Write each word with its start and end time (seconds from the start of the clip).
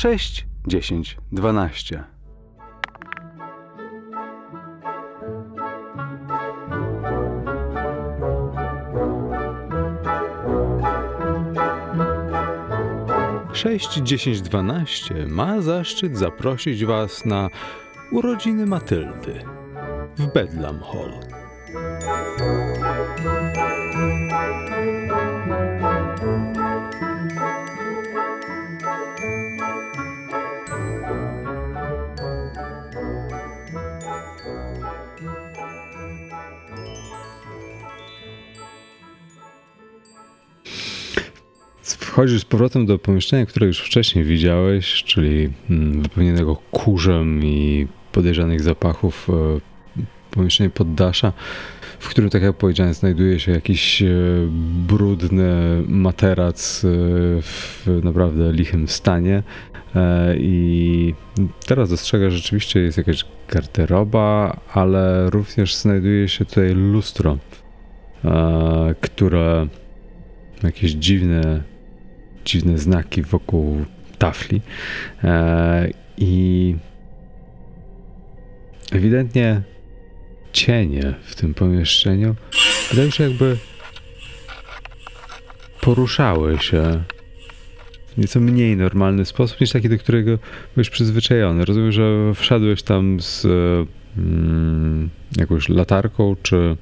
6, 0.00 0.46
10, 0.66 1.16
12. 1.32 2.04
Sześć, 13.52 13.94
dziesięć, 13.94 14.40
dwanaście 14.42 15.14
ma 15.26 15.60
zaszczyt 15.60 16.18
zaprosić 16.18 16.84
Was 16.84 17.24
na 17.24 17.48
urodziny 18.12 18.66
Matyldy 18.66 19.44
w 20.16 20.32
Bedlam 20.32 20.80
Hall. 20.80 21.39
Wchodzisz 42.10 42.40
z 42.40 42.44
powrotem 42.44 42.86
do 42.86 42.98
pomieszczenia, 42.98 43.46
które 43.46 43.66
już 43.66 43.80
wcześniej 43.80 44.24
widziałeś, 44.24 45.04
czyli 45.04 45.50
mm, 45.70 46.02
wypełnionego 46.02 46.56
kurzem 46.56 47.44
i 47.44 47.86
podejrzanych 48.12 48.60
zapachów 48.60 49.28
e, 49.30 50.02
pomieszczenie 50.30 50.70
poddasza, 50.70 51.32
w 51.98 52.08
którym, 52.08 52.30
tak 52.30 52.42
jak 52.42 52.56
powiedziałem, 52.56 52.94
znajduje 52.94 53.40
się 53.40 53.52
jakiś 53.52 54.02
e, 54.02 54.06
brudny 54.88 55.82
materac 55.88 56.84
e, 56.84 56.88
w 57.42 57.86
naprawdę 58.04 58.52
lichym 58.52 58.88
stanie. 58.88 59.42
I 60.36 61.14
teraz 61.66 61.90
dostrzegasz, 61.90 62.32
rzeczywiście 62.32 62.80
jest 62.80 62.98
jakaś 62.98 63.24
garderoba, 63.48 64.60
ale 64.72 65.30
również 65.30 65.74
znajduje 65.74 66.28
się 66.28 66.44
tutaj 66.44 66.74
lustro, 66.74 67.38
które 69.00 69.68
jakieś 70.62 70.92
dziwne 70.92 71.69
dziwne 72.50 72.78
znaki 72.78 73.22
wokół 73.22 73.84
tafli. 74.18 74.60
E, 75.24 75.88
I 76.18 76.74
ewidentnie 78.92 79.62
cienie 80.52 81.14
w 81.24 81.34
tym 81.34 81.54
pomieszczeniu 81.54 82.36
wydaje 82.90 83.12
się 83.12 83.24
jakby 83.24 83.56
poruszały 85.80 86.58
się 86.58 87.02
w 88.08 88.18
nieco 88.18 88.40
mniej 88.40 88.76
normalny 88.76 89.24
sposób 89.24 89.60
niż 89.60 89.70
taki, 89.70 89.88
do 89.88 89.98
którego 89.98 90.38
byłeś 90.74 90.90
przyzwyczajony. 90.90 91.64
Rozumiem, 91.64 91.92
że 91.92 92.34
wszedłeś 92.34 92.82
tam 92.82 93.20
z 93.20 93.46
mm, 94.18 95.10
jakąś 95.36 95.68
latarką, 95.68 96.36
czy 96.42 96.76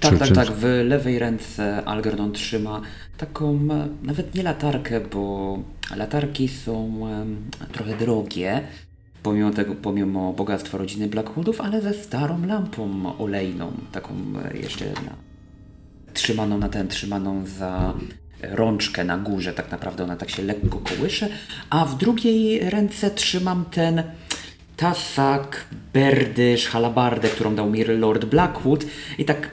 tak, 0.00 0.12
czy, 0.12 0.18
tak, 0.18 0.46
tak. 0.46 0.56
W 0.56 0.64
lewej 0.84 1.18
ręce 1.18 1.84
Algernon 1.84 2.32
trzyma 2.32 2.80
taką, 3.18 3.54
e, 3.54 3.88
nawet 4.02 4.34
nie 4.34 4.42
latarkę, 4.42 5.00
bo 5.00 5.58
latarki 5.96 6.48
są 6.48 7.00
trochę 7.72 7.96
drogie, 7.96 8.60
pomimo 9.22 9.50
tego, 9.50 9.74
pomimo 9.74 10.32
bogactwa 10.32 10.78
rodziny 10.78 11.06
Blackwoodów, 11.06 11.60
ale 11.60 11.82
ze 11.82 11.94
starą 11.94 12.46
lampą 12.46 13.16
olejną, 13.18 13.72
taką 13.92 14.14
e, 14.44 14.56
jeszcze 14.56 14.84
na, 14.84 15.14
trzymaną 16.14 16.58
na 16.58 16.68
ten, 16.68 16.88
trzymaną 16.88 17.46
za 17.46 17.94
rączkę 18.42 19.04
na 19.04 19.18
górze, 19.18 19.52
tak 19.52 19.70
naprawdę 19.70 20.04
ona 20.04 20.16
tak 20.16 20.30
się 20.30 20.42
lekko 20.42 20.78
kołysze, 20.78 21.28
a 21.70 21.84
w 21.84 21.98
drugiej 21.98 22.70
ręce 22.70 23.10
trzymam 23.10 23.64
ten 23.70 24.02
tasak, 24.76 25.64
berdysz, 25.92 26.66
halabardę, 26.66 27.28
którą 27.28 27.54
dał 27.54 27.70
mi 27.70 27.84
Lord 27.84 28.24
Blackwood 28.24 28.84
i 29.18 29.24
tak 29.24 29.50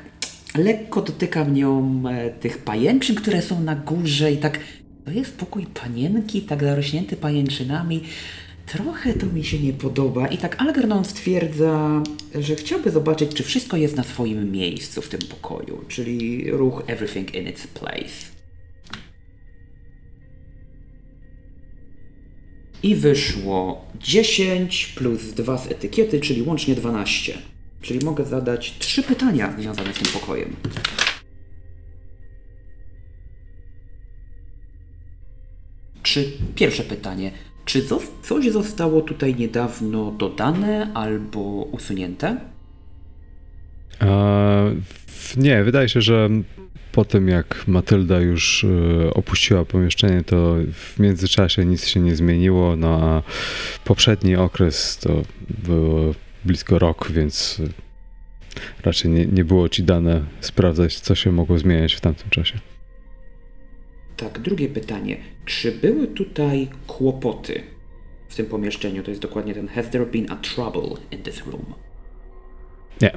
lekko 0.58 1.02
dotykam 1.02 1.54
nią 1.54 2.04
e, 2.10 2.30
tych 2.30 2.58
pajęczyn, 2.58 3.16
które 3.16 3.42
są 3.42 3.60
na 3.60 3.76
górze 3.76 4.32
i 4.32 4.38
tak 4.38 4.60
to 5.06 5.12
jest 5.12 5.38
pokój 5.38 5.66
panienki, 5.66 6.42
tak 6.42 6.64
zarośnięty 6.64 7.16
pajęczynami. 7.16 8.04
Trochę 8.66 9.14
to 9.14 9.26
mi 9.26 9.44
się 9.44 9.60
nie 9.60 9.74
podoba 9.74 10.28
i 10.28 10.38
tak 10.38 10.62
Algernon 10.62 11.06
stwierdza, 11.06 12.04
że 12.36 12.56
chciałby 12.56 12.92
zobaczyć, 12.92 13.34
czy 13.34 13.44
wszystko 13.44 13.78
jest 13.78 13.96
na 13.96 14.04
swoim 14.04 14.52
miejscu 14.52 15.02
w 15.02 15.10
tym 15.10 15.20
pokoju, 15.20 15.86
czyli 15.88 16.52
ruch 16.52 16.84
everything 16.88 17.36
in 17.36 17.48
its 17.48 17.68
place. 17.68 18.36
I 22.84 22.96
wyszło 22.96 23.86
10 24.00 24.86
plus 24.88 25.34
2 25.34 25.58
z 25.58 25.72
etykiety, 25.72 26.20
czyli 26.20 26.42
łącznie 26.42 26.76
12. 26.76 27.38
Czyli 27.82 28.06
mogę 28.06 28.26
zadać 28.26 28.78
trzy 28.80 29.04
pytania 29.04 29.54
związane 29.60 29.94
z 29.94 29.98
tym 29.98 30.14
pokojem. 30.22 30.56
Czy 36.04 36.32
pierwsze 36.56 36.84
pytanie, 36.84 37.32
czy 37.66 37.82
coś 38.22 38.52
zostało 38.52 39.02
tutaj 39.02 39.36
niedawno 39.36 40.12
dodane 40.12 40.92
albo 40.94 41.40
usunięte? 41.72 42.38
E, 44.02 44.76
nie, 45.38 45.64
wydaje 45.64 45.90
się, 45.90 46.02
że 46.02 46.30
po 46.92 47.06
tym 47.06 47.28
jak 47.28 47.68
Matylda 47.68 48.20
już 48.20 48.64
e, 48.64 49.14
opuściła 49.14 49.66
pomieszczenie, 49.66 50.24
to 50.24 50.56
w 50.74 51.00
międzyczasie 51.00 51.66
nic 51.66 51.86
się 51.86 52.00
nie 52.00 52.16
zmieniło, 52.16 52.76
no 52.76 53.00
a 53.04 53.24
poprzedni 53.86 54.36
okres 54.36 54.98
to 54.98 55.22
było 55.50 56.14
blisko 56.46 56.80
rok, 56.80 57.12
więc 57.12 57.62
raczej 58.84 59.12
nie, 59.12 59.26
nie 59.26 59.44
było 59.44 59.70
ci 59.70 59.84
dane 59.84 60.24
sprawdzać, 60.40 61.00
co 61.00 61.16
się 61.16 61.32
mogło 61.32 61.58
zmieniać 61.58 61.94
w 61.94 62.02
tamtym 62.02 62.30
czasie. 62.30 62.60
Tak, 64.18 64.40
drugie 64.40 64.70
pytanie. 64.70 65.18
Czy 65.46 65.72
były 65.72 66.08
tutaj 66.08 66.68
kłopoty 66.88 67.64
w 68.30 68.36
tym 68.36 68.46
pomieszczeniu? 68.46 69.04
To 69.04 69.12
jest 69.12 69.22
dokładnie 69.22 69.54
ten 69.54 69.68
Has 69.68 69.90
there 69.90 70.06
been 70.06 70.32
a 70.32 70.36
trouble 70.36 70.98
in 71.12 71.22
this 71.24 71.46
room? 71.46 71.74
Nie. 73.02 73.12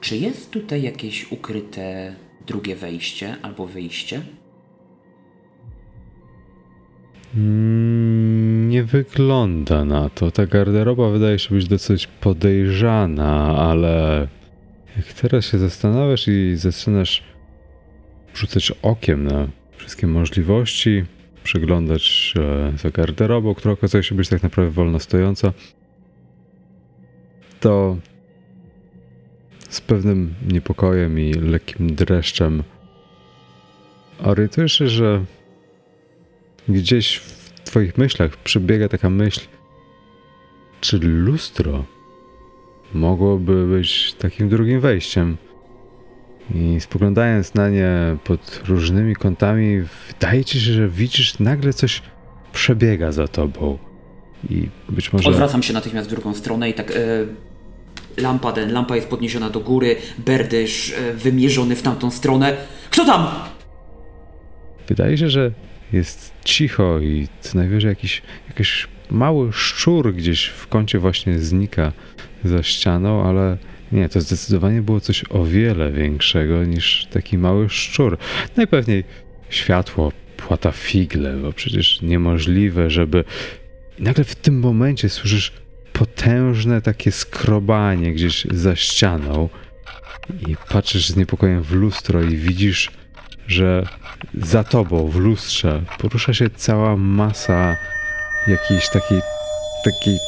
Czy 0.00 0.16
jest 0.16 0.50
tutaj 0.50 0.82
jakieś 0.82 1.32
ukryte 1.32 2.14
drugie 2.46 2.76
wejście 2.76 3.36
albo 3.42 3.66
wyjście? 3.66 4.22
Mm, 7.36 8.68
nie 8.68 8.84
wygląda 8.84 9.84
na 9.84 10.10
to. 10.10 10.30
Ta 10.30 10.46
garderoba 10.46 11.10
wydaje 11.10 11.38
się 11.38 11.54
być 11.54 11.68
dosyć 11.68 12.06
podejrzana, 12.06 13.58
ale 13.58 14.28
jak 14.96 15.12
teraz 15.12 15.44
się 15.44 15.58
zastanawiasz 15.58 16.28
i 16.28 16.56
zaczynasz 16.56 17.22
rzucać 18.34 18.72
okiem 18.82 19.24
na 19.24 19.48
wszystkie 19.76 20.06
możliwości, 20.06 21.04
przyglądać 21.44 22.34
za 22.76 22.90
garderobą, 22.90 23.54
która 23.54 23.74
okazuje 23.74 24.02
się 24.02 24.14
być 24.14 24.28
tak 24.28 24.42
naprawdę 24.42 24.70
wolno 24.70 25.00
stojąca, 25.00 25.52
to 27.60 27.96
z 29.68 29.80
pewnym 29.80 30.34
niepokojem 30.48 31.18
i 31.18 31.32
lekkim 31.32 31.94
dreszczem 31.94 32.62
orientujesz 34.18 34.72
się, 34.72 34.88
że 34.88 35.24
gdzieś 36.68 37.16
w 37.16 37.60
Twoich 37.64 37.98
myślach 37.98 38.36
przebiega 38.36 38.88
taka 38.88 39.10
myśl, 39.10 39.40
czy 40.80 40.98
lustro 40.98 41.84
mogłoby 42.94 43.66
być 43.66 44.14
takim 44.14 44.48
drugim 44.48 44.80
wejściem. 44.80 45.36
I 46.54 46.80
spoglądając 46.80 47.54
na 47.54 47.68
nie 47.68 48.16
pod 48.24 48.62
różnymi 48.68 49.14
kątami, 49.14 49.82
wydaje 50.08 50.44
ci 50.44 50.60
się, 50.60 50.72
że 50.72 50.88
widzisz 50.88 51.38
nagle 51.38 51.72
coś 51.72 52.02
przebiega 52.52 53.12
za 53.12 53.28
tobą. 53.28 53.78
I 54.50 54.68
być 54.88 55.12
może. 55.12 55.30
Odwracam 55.30 55.62
się 55.62 55.72
natychmiast 55.72 56.08
w 56.08 56.10
drugą 56.10 56.34
stronę 56.34 56.70
i 56.70 56.74
tak. 56.74 56.90
Yy, 56.90 58.22
lampa, 58.22 58.52
ten, 58.52 58.72
lampa 58.72 58.96
jest 58.96 59.08
podniesiona 59.08 59.50
do 59.50 59.60
góry, 59.60 59.96
berdysz 60.18 60.88
yy, 60.88 61.12
wymierzony 61.12 61.76
w 61.76 61.82
tamtą 61.82 62.10
stronę. 62.10 62.56
Kto 62.90 63.04
tam? 63.04 63.26
Wydaje 64.88 65.18
się, 65.18 65.28
że 65.28 65.52
jest 65.92 66.32
cicho 66.44 67.00
i 67.00 67.28
co 67.40 67.58
najwyżej 67.58 67.88
jakiś, 67.88 68.22
jakiś 68.48 68.88
mały 69.10 69.52
szczur 69.52 70.14
gdzieś 70.14 70.46
w 70.46 70.66
kącie 70.66 70.98
właśnie 70.98 71.38
znika 71.38 71.92
za 72.44 72.62
ścianą, 72.62 73.28
ale 73.28 73.56
nie, 73.92 74.08
to 74.08 74.20
zdecydowanie 74.20 74.82
było 74.82 75.00
coś 75.00 75.24
o 75.30 75.44
wiele 75.44 75.92
większego 75.92 76.64
niż 76.64 77.06
taki 77.10 77.38
mały 77.38 77.68
szczur. 77.68 78.18
Najpewniej 78.56 79.04
światło 79.50 80.12
płata 80.36 80.72
figle, 80.72 81.36
bo 81.36 81.52
przecież 81.52 82.02
niemożliwe, 82.02 82.90
żeby 82.90 83.24
nagle 83.98 84.24
w 84.24 84.34
tym 84.34 84.60
momencie 84.60 85.08
słyszysz 85.08 85.52
potężne 85.92 86.82
takie 86.82 87.12
skrobanie 87.12 88.12
gdzieś 88.12 88.44
za 88.50 88.76
ścianą 88.76 89.48
i 90.48 90.56
patrzysz 90.68 91.08
z 91.08 91.16
niepokojem 91.16 91.62
w 91.62 91.72
lustro 91.72 92.22
i 92.22 92.36
widzisz 92.36 92.90
że 93.46 93.86
za 94.34 94.64
tobą 94.64 95.08
w 95.08 95.16
lustrze 95.16 95.82
porusza 95.98 96.34
się 96.34 96.50
cała 96.50 96.96
masa 96.96 97.76
jakiejś 98.46 98.88
takiej, 98.88 99.20
takiej 99.84 100.18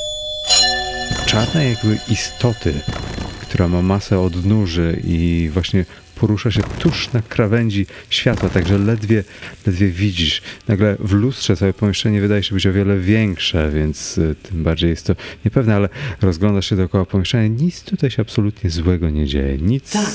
czarnej 1.27 1.71
jakby 1.71 1.99
istoty, 2.13 2.75
która 3.43 3.69
ma 3.69 3.83
masę 3.83 4.21
odnóży 4.21 5.01
i 5.05 5.51
właśnie 5.53 5.85
porusza 6.17 6.51
się 6.51 6.63
tuż 6.79 7.13
na 7.13 7.23
krawędzi 7.23 7.87
światła, 8.11 8.49
także 8.49 8.79
ledwie, 8.79 9.25
ledwie 9.67 9.89
widzisz. 9.89 10.43
Nagle 10.69 10.97
w 11.01 11.13
lustrze 11.13 11.57
całe 11.57 11.73
pomieszczenie 11.73 12.21
wydaje 12.21 12.43
się 12.43 12.55
być 12.55 12.67
o 12.67 12.73
wiele 12.73 12.99
większe, 12.99 13.71
więc 13.71 14.19
y, 14.19 14.35
tym 14.43 14.63
bardziej 14.63 14.91
jest 14.91 15.07
to 15.07 15.15
niepewne, 15.45 15.75
ale 15.75 15.89
rozglądasz 16.21 16.69
się 16.69 16.77
dookoła 16.77 17.05
pomieszczenia, 17.05 17.47
nic 17.47 17.83
tutaj 17.83 18.11
się 18.11 18.23
absolutnie 18.23 18.71
złego 18.71 19.11
nie 19.11 19.27
dzieje, 19.27 19.59
nic... 19.59 19.93
Tak, 19.93 20.11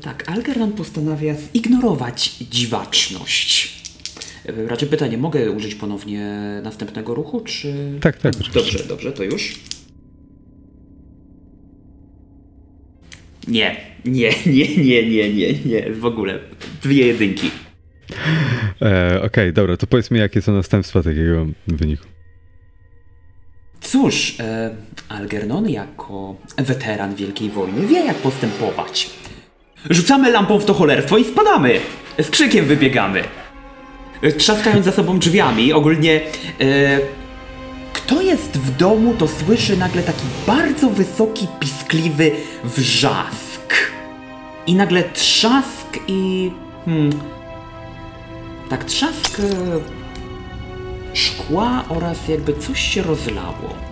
tak, 0.00 0.28
Algernon 0.28 0.72
postanawia 0.72 1.34
zignorować 1.54 2.36
dziwaczność. 2.50 3.78
E, 4.46 4.68
raczej 4.68 4.88
pytanie, 4.88 5.18
mogę 5.18 5.50
użyć 5.50 5.74
ponownie 5.74 6.40
następnego 6.62 7.14
ruchu, 7.14 7.40
czy... 7.40 7.98
Tak, 8.00 8.18
tak. 8.18 8.34
Dobrze, 8.54 8.84
dobrze, 8.84 9.12
to 9.12 9.24
już. 9.24 9.60
Nie, 13.48 13.76
nie, 14.04 14.30
nie, 14.46 14.76
nie, 14.76 15.10
nie, 15.10 15.34
nie, 15.34 15.52
nie, 15.52 15.92
w 15.92 16.04
ogóle. 16.04 16.38
Dwie 16.82 17.06
jedynki. 17.06 17.50
E, 18.82 19.16
Okej, 19.16 19.26
okay, 19.26 19.52
dobra, 19.52 19.76
to 19.76 19.86
powiedz 19.86 20.10
mi, 20.10 20.18
jakie 20.18 20.42
są 20.42 20.52
następstwa 20.52 21.02
takiego 21.02 21.46
wyniku. 21.68 22.06
Cóż, 23.80 24.36
e, 24.40 24.70
Algernon 25.08 25.68
jako 25.68 26.36
weteran 26.56 27.14
Wielkiej 27.14 27.50
Wojny 27.50 27.86
wie, 27.86 28.04
jak 28.04 28.16
postępować. 28.16 29.10
Rzucamy 29.90 30.30
lampą 30.30 30.58
w 30.58 30.64
to 30.64 30.74
cholerstwo 30.74 31.18
i 31.18 31.24
spadamy. 31.24 31.80
Z 32.18 32.30
krzykiem 32.30 32.66
wybiegamy. 32.66 33.24
E, 34.22 34.32
trzaskając 34.32 34.84
za 34.84 34.92
sobą 34.92 35.18
drzwiami, 35.18 35.72
ogólnie... 35.72 36.20
E, 36.60 36.98
kto 37.92 38.22
jest 38.22 38.58
w 38.58 38.76
domu, 38.76 39.14
to 39.18 39.28
słyszy 39.28 39.76
nagle 39.76 40.02
taki 40.02 40.24
bardzo 40.46 40.90
wysoki, 40.90 41.46
piskliwy 41.60 42.30
wrzask. 42.64 43.92
I 44.66 44.74
nagle 44.74 45.02
trzask 45.02 45.98
i... 46.08 46.50
Hmm, 46.84 47.10
tak 48.70 48.84
trzask 48.84 49.40
e, 49.40 49.44
szkła 51.16 51.84
oraz 51.88 52.28
jakby 52.28 52.54
coś 52.54 52.80
się 52.80 53.02
rozlało. 53.02 53.87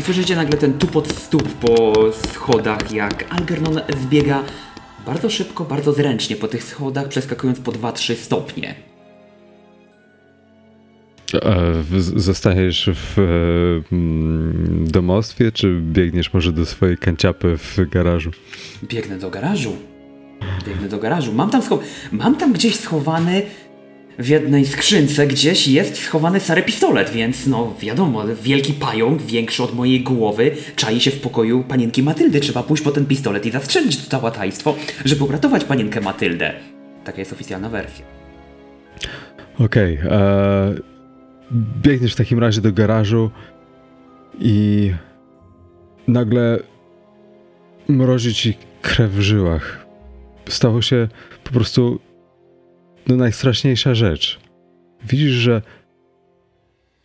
I 0.00 0.02
słyszycie 0.02 0.36
nagle 0.36 0.58
ten 0.58 0.78
tupot 0.78 1.12
stóp 1.12 1.48
po 1.48 1.94
schodach, 2.32 2.92
jak 2.92 3.24
Algernon 3.30 3.80
zbiega 4.02 4.42
bardzo 5.06 5.30
szybko, 5.30 5.64
bardzo 5.64 5.92
zręcznie 5.92 6.36
po 6.36 6.48
tych 6.48 6.64
schodach, 6.64 7.08
przeskakując 7.08 7.60
po 7.60 7.72
2-3 7.72 8.14
stopnie. 8.14 8.74
Zostajesz 12.16 12.90
w 12.94 13.18
mm, 13.92 14.84
domostwie, 14.90 15.52
czy 15.52 15.80
biegniesz 15.80 16.32
może 16.32 16.52
do 16.52 16.66
swojej 16.66 16.98
kanciapy 16.98 17.58
w 17.58 17.78
garażu? 17.90 18.30
Biegnę 18.84 19.18
do 19.18 19.30
garażu. 19.30 19.76
Biegnę 20.66 20.88
do 20.88 20.98
garażu. 20.98 21.32
Mam 21.32 21.50
tam, 21.50 21.62
mam 22.12 22.36
tam 22.36 22.52
gdzieś 22.52 22.76
schowany 22.76 23.42
w 24.18 24.28
jednej 24.28 24.66
skrzynce 24.66 25.26
gdzieś 25.26 25.68
jest 25.68 25.96
schowany 25.96 26.40
stary 26.40 26.62
pistolet, 26.62 27.10
więc 27.10 27.46
no 27.46 27.74
wiadomo, 27.80 28.24
wielki 28.42 28.72
pająk, 28.72 29.22
większy 29.22 29.62
od 29.62 29.74
mojej 29.74 30.00
głowy, 30.00 30.50
czai 30.76 31.00
się 31.00 31.10
w 31.10 31.20
pokoju 31.20 31.64
panienki 31.64 32.02
Matyldy. 32.02 32.40
Trzeba 32.40 32.62
pójść 32.62 32.82
po 32.82 32.90
ten 32.90 33.06
pistolet 33.06 33.46
i 33.46 33.50
zastrzelić 33.50 33.96
to 33.96 34.10
tałatajstwo, 34.10 34.74
żeby 35.04 35.24
uratować 35.24 35.64
panienkę 35.64 36.00
Matyldę. 36.00 36.54
Taka 37.04 37.18
jest 37.18 37.32
oficjalna 37.32 37.68
wersja. 37.68 38.04
Okej. 39.58 39.98
Okay, 39.98 40.12
e, 40.12 40.74
biegniesz 41.82 42.12
w 42.12 42.16
takim 42.16 42.38
razie 42.38 42.60
do 42.60 42.72
garażu 42.72 43.30
i 44.40 44.92
nagle 46.08 46.58
mrozi 47.88 48.34
ci 48.34 48.54
krew 48.82 49.10
w 49.10 49.20
żyłach. 49.20 49.86
Stało 50.48 50.82
się 50.82 51.08
po 51.44 51.50
prostu 51.50 52.00
no, 53.08 53.16
najstraszniejsza 53.16 53.94
rzecz. 53.94 54.40
Widzisz, 55.08 55.32
że 55.32 55.62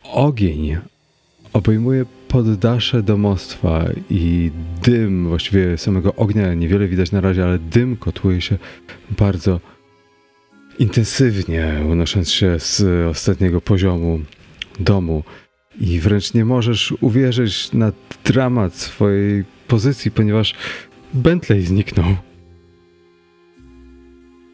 ogień 0.02 0.76
obejmuje 1.52 2.04
poddasze 2.28 3.02
domostwa 3.02 3.84
i 4.10 4.50
dym, 4.82 5.28
właściwie 5.28 5.78
samego 5.78 6.14
ognia 6.14 6.54
niewiele 6.54 6.88
widać 6.88 7.12
na 7.12 7.20
razie, 7.20 7.44
ale 7.44 7.58
dym 7.58 7.96
kotłuje 7.96 8.40
się 8.40 8.58
bardzo 9.10 9.60
intensywnie, 10.78 11.80
unosząc 11.90 12.30
się 12.30 12.58
z 12.58 13.06
ostatniego 13.10 13.60
poziomu 13.60 14.20
domu. 14.80 15.24
I 15.80 16.00
wręcz 16.00 16.34
nie 16.34 16.44
możesz 16.44 16.94
uwierzyć 17.00 17.72
na 17.72 17.92
dramat 18.24 18.74
swojej 18.74 19.44
pozycji, 19.68 20.10
ponieważ 20.10 20.54
Bentley 21.14 21.62
zniknął. 21.62 22.16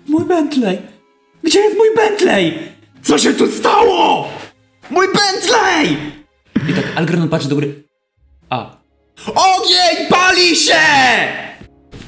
Mój 0.08 0.24
Bentley! 0.24 0.91
Gdzie 1.44 1.60
jest 1.60 1.76
mój 1.76 1.88
Bentley? 1.96 2.58
Co 3.02 3.18
się 3.18 3.34
tu 3.34 3.50
stało? 3.50 4.28
Mój 4.90 5.06
Bentley! 5.06 5.96
I 6.70 6.72
tak 6.72 6.84
Algernon 6.94 7.28
patrzy 7.28 7.48
do 7.48 7.54
góry. 7.54 7.84
A. 8.50 8.76
Ogień 9.26 10.06
pali 10.10 10.56
się! 10.56 10.74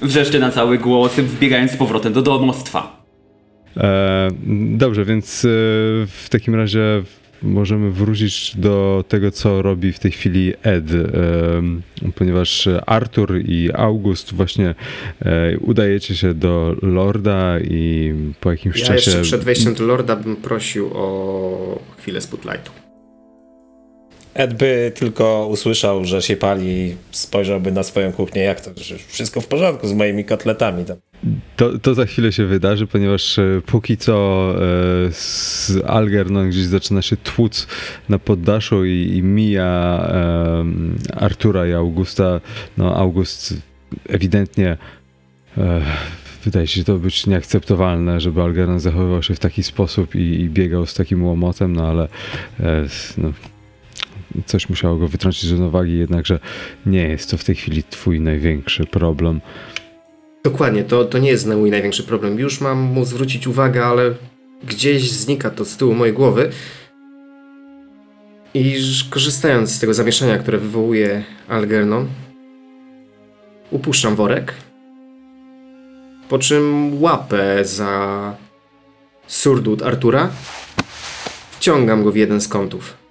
Wrzeszczy 0.02 0.38
na 0.38 0.50
cały 0.50 0.78
głos, 0.78 1.12
wbiegając 1.14 1.72
z 1.72 1.76
powrotem 1.76 2.12
do 2.12 2.22
domostwa. 2.22 3.04
E, 3.76 4.28
dobrze, 4.76 5.04
więc 5.04 5.44
e, 5.44 5.48
w 6.06 6.26
takim 6.31 6.54
razie 6.54 7.02
możemy 7.44 7.91
wrócić 7.91 8.56
do 8.56 9.05
tego, 9.08 9.31
co 9.31 9.63
robi 9.63 9.93
w 9.93 9.98
tej 9.98 10.10
chwili 10.10 10.53
Ed, 10.63 10.84
ponieważ 12.15 12.69
Artur 12.86 13.41
i 13.44 13.70
August 13.74 14.34
właśnie 14.34 14.74
e, 15.22 15.58
udajecie 15.58 16.17
się 16.17 16.34
do 16.34 16.77
Lorda 16.82 17.60
i 17.60 18.15
po 18.41 18.51
jakimś 18.51 18.81
ja 18.81 18.86
czasie... 18.86 19.10
jeszcze 19.10 19.22
przed 19.22 19.44
wejściem 19.44 19.74
do 19.74 19.84
Lorda 19.84 20.17
bym 20.17 20.36
prosił 20.36 20.91
o 20.94 21.82
chwilę 21.98 22.20
spotlightu. 22.20 22.83
Ed 24.34 24.55
by 24.55 24.93
tylko 24.94 25.46
usłyszał, 25.46 26.05
że 26.05 26.22
się 26.22 26.36
pali, 26.36 26.96
spojrzałby 27.10 27.72
na 27.72 27.82
swoją 27.82 28.12
kuchnię, 28.12 28.43
jak 28.43 28.60
to, 28.60 28.70
że 28.76 28.98
wszystko 28.98 29.41
w 29.41 29.46
porządku 29.46 29.88
z 29.88 29.93
moimi 29.93 30.24
kotletami. 30.24 30.84
Tam. 30.84 30.96
To, 31.56 31.79
to 31.79 31.94
za 31.94 32.06
chwilę 32.06 32.32
się 32.32 32.46
wydarzy, 32.46 32.86
ponieważ 32.86 33.38
e, 33.38 33.62
póki 33.67 33.96
co 33.96 34.14
e, 34.55 35.12
z 35.12 35.72
Algernon 35.86 36.50
gdzieś 36.50 36.64
zaczyna 36.64 37.03
się 37.03 37.17
tłuc 37.17 37.67
na 38.08 38.19
poddaszu 38.19 38.84
i, 38.84 39.12
i 39.17 39.22
mija 39.22 40.06
e, 40.08 40.64
Artura 41.17 41.67
i 41.67 41.72
Augusta. 41.72 42.41
No 42.76 42.96
August 42.96 43.55
ewidentnie 44.08 44.76
e, 45.58 45.81
wydaje 46.44 46.67
się 46.67 46.84
to 46.84 46.98
być 46.98 47.26
nieakceptowalne, 47.26 48.20
żeby 48.20 48.43
Algernon 48.43 48.81
zachowywał 48.81 49.22
się 49.22 49.34
w 49.34 49.38
taki 49.38 49.62
sposób 49.62 50.14
i, 50.14 50.19
i 50.19 50.50
biegał 50.50 50.86
z 50.86 50.94
takim 50.94 51.24
łomotem, 51.24 51.76
no 51.76 51.88
ale 51.88 52.08
e, 52.60 52.86
no, 53.19 53.32
coś 54.46 54.69
musiało 54.69 54.96
go 54.96 55.08
wytrącić 55.08 55.44
z 55.44 55.50
równowagi, 55.50 55.98
jednakże 55.98 56.38
nie 56.86 57.08
jest 57.08 57.31
to 57.31 57.36
w 57.38 57.44
tej 57.44 57.55
chwili 57.55 57.82
twój 57.82 58.20
największy 58.20 58.86
problem. 58.86 59.41
Dokładnie, 60.44 60.84
to, 60.84 61.05
to 61.05 61.19
nie 61.19 61.31
jest 61.31 61.46
mój 61.46 61.70
największy 61.70 62.03
problem. 62.03 62.38
Już 62.38 62.60
mam 62.60 62.79
mu 62.79 63.05
zwrócić 63.05 63.46
uwagę, 63.46 63.86
ale 63.86 64.14
gdzieś 64.67 65.10
znika 65.10 65.50
to 65.50 65.64
z 65.64 65.76
tyłu 65.76 65.94
mojej 65.94 66.14
głowy. 66.14 66.50
I 68.55 68.76
korzystając 69.10 69.70
z 69.70 69.79
tego 69.79 69.94
zamieszania, 69.94 70.38
które 70.38 70.58
wywołuje 70.58 71.24
Algernon, 71.48 72.08
upuszczam 73.70 74.17
worek, 74.17 74.55
po 76.29 76.38
czym 76.38 76.91
łapę 77.03 77.64
za 77.64 78.34
surdut 79.26 79.82
Artura, 79.82 80.31
wciągam 81.50 82.05
go 82.05 82.12
w 82.12 82.17
jeden 82.17 82.41
z 82.41 82.48
kątów. 82.48 83.04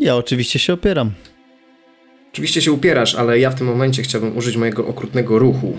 Ja 0.00 0.16
oczywiście 0.16 0.58
się 0.58 0.72
opieram. 0.72 1.12
Oczywiście 2.32 2.62
się 2.62 2.72
upierasz, 2.72 3.14
ale 3.14 3.38
ja 3.38 3.50
w 3.50 3.54
tym 3.54 3.66
momencie 3.66 4.02
chciałbym 4.02 4.36
użyć 4.36 4.56
mojego 4.56 4.86
okrutnego 4.86 5.38
ruchu, 5.38 5.76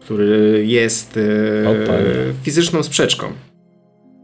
który 0.00 0.64
jest 0.66 1.16
e, 1.16 1.22
fizyczną 2.42 2.82
sprzeczką. 2.82 3.32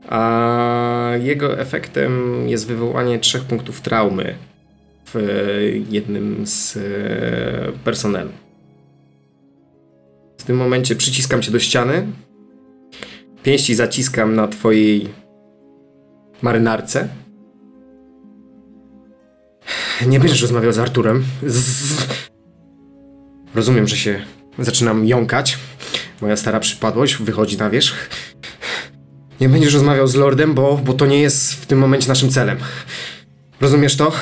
A 0.09 1.13
jego 1.23 1.59
efektem 1.59 2.43
jest 2.49 2.67
wywołanie 2.67 3.19
trzech 3.19 3.45
punktów 3.45 3.81
traumy 3.81 4.35
w 5.07 5.17
jednym 5.91 6.47
z 6.47 6.77
e, 6.77 7.73
personelu. 7.85 8.31
W 10.39 10.45
tym 10.45 10.57
momencie 10.57 10.97
przyciskam 10.97 11.43
cię 11.43 11.51
do 11.51 11.59
ściany, 11.59 12.07
pięści 13.43 13.75
zaciskam 13.75 14.35
na 14.35 14.49
twojej 14.49 15.09
marynarce 16.43 17.09
nie 20.07 20.21
będziesz 20.21 20.43
rozmawiał 20.43 20.73
z 20.73 20.79
Arturem. 20.79 21.25
Z... 21.47 22.07
Rozumiem, 23.55 23.89
że 23.89 23.97
się 23.97 24.21
Zaczynam 24.59 25.07
jąkać. 25.07 25.59
Moja 26.21 26.37
stara 26.37 26.61
przypadłość 26.61 27.17
wychodzi 27.17 27.57
na 27.57 27.71
wierzch. 27.71 28.11
Nie 29.41 29.49
będziesz 29.49 29.75
rozmawiał 29.75 30.07
z 30.07 30.15
lordem, 30.15 30.55
bo, 30.55 30.77
bo 30.77 30.93
to 30.93 31.07
nie 31.07 31.21
jest 31.21 31.53
w 31.53 31.67
tym 31.67 31.79
momencie 31.79 32.09
naszym 32.09 32.31
celem. 32.31 32.59
Rozumiesz 33.61 33.97
to? 33.97 34.13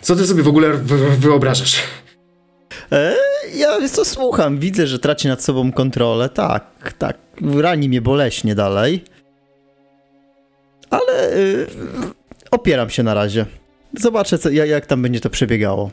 Co 0.00 0.16
ty 0.16 0.26
sobie 0.26 0.42
w 0.42 0.48
ogóle 0.48 0.72
wy- 0.74 1.16
wyobrażasz? 1.16 1.76
E, 2.92 3.14
ja 3.54 3.80
wiesz 3.80 3.90
co, 3.90 4.04
słucham, 4.04 4.58
widzę, 4.58 4.86
że 4.86 4.98
traci 4.98 5.28
nad 5.28 5.44
sobą 5.44 5.72
kontrolę, 5.72 6.28
tak, 6.28 6.92
tak, 6.98 7.16
rani 7.56 7.88
mnie 7.88 8.00
boleśnie 8.00 8.54
dalej, 8.54 9.04
ale 10.90 11.36
y, 11.36 11.66
opieram 12.50 12.90
się 12.90 13.02
na 13.02 13.14
razie. 13.14 13.46
Zobaczę, 13.94 14.38
co, 14.38 14.50
jak, 14.50 14.68
jak 14.68 14.86
tam 14.86 15.02
będzie 15.02 15.20
to 15.20 15.30
przebiegało. 15.30 15.90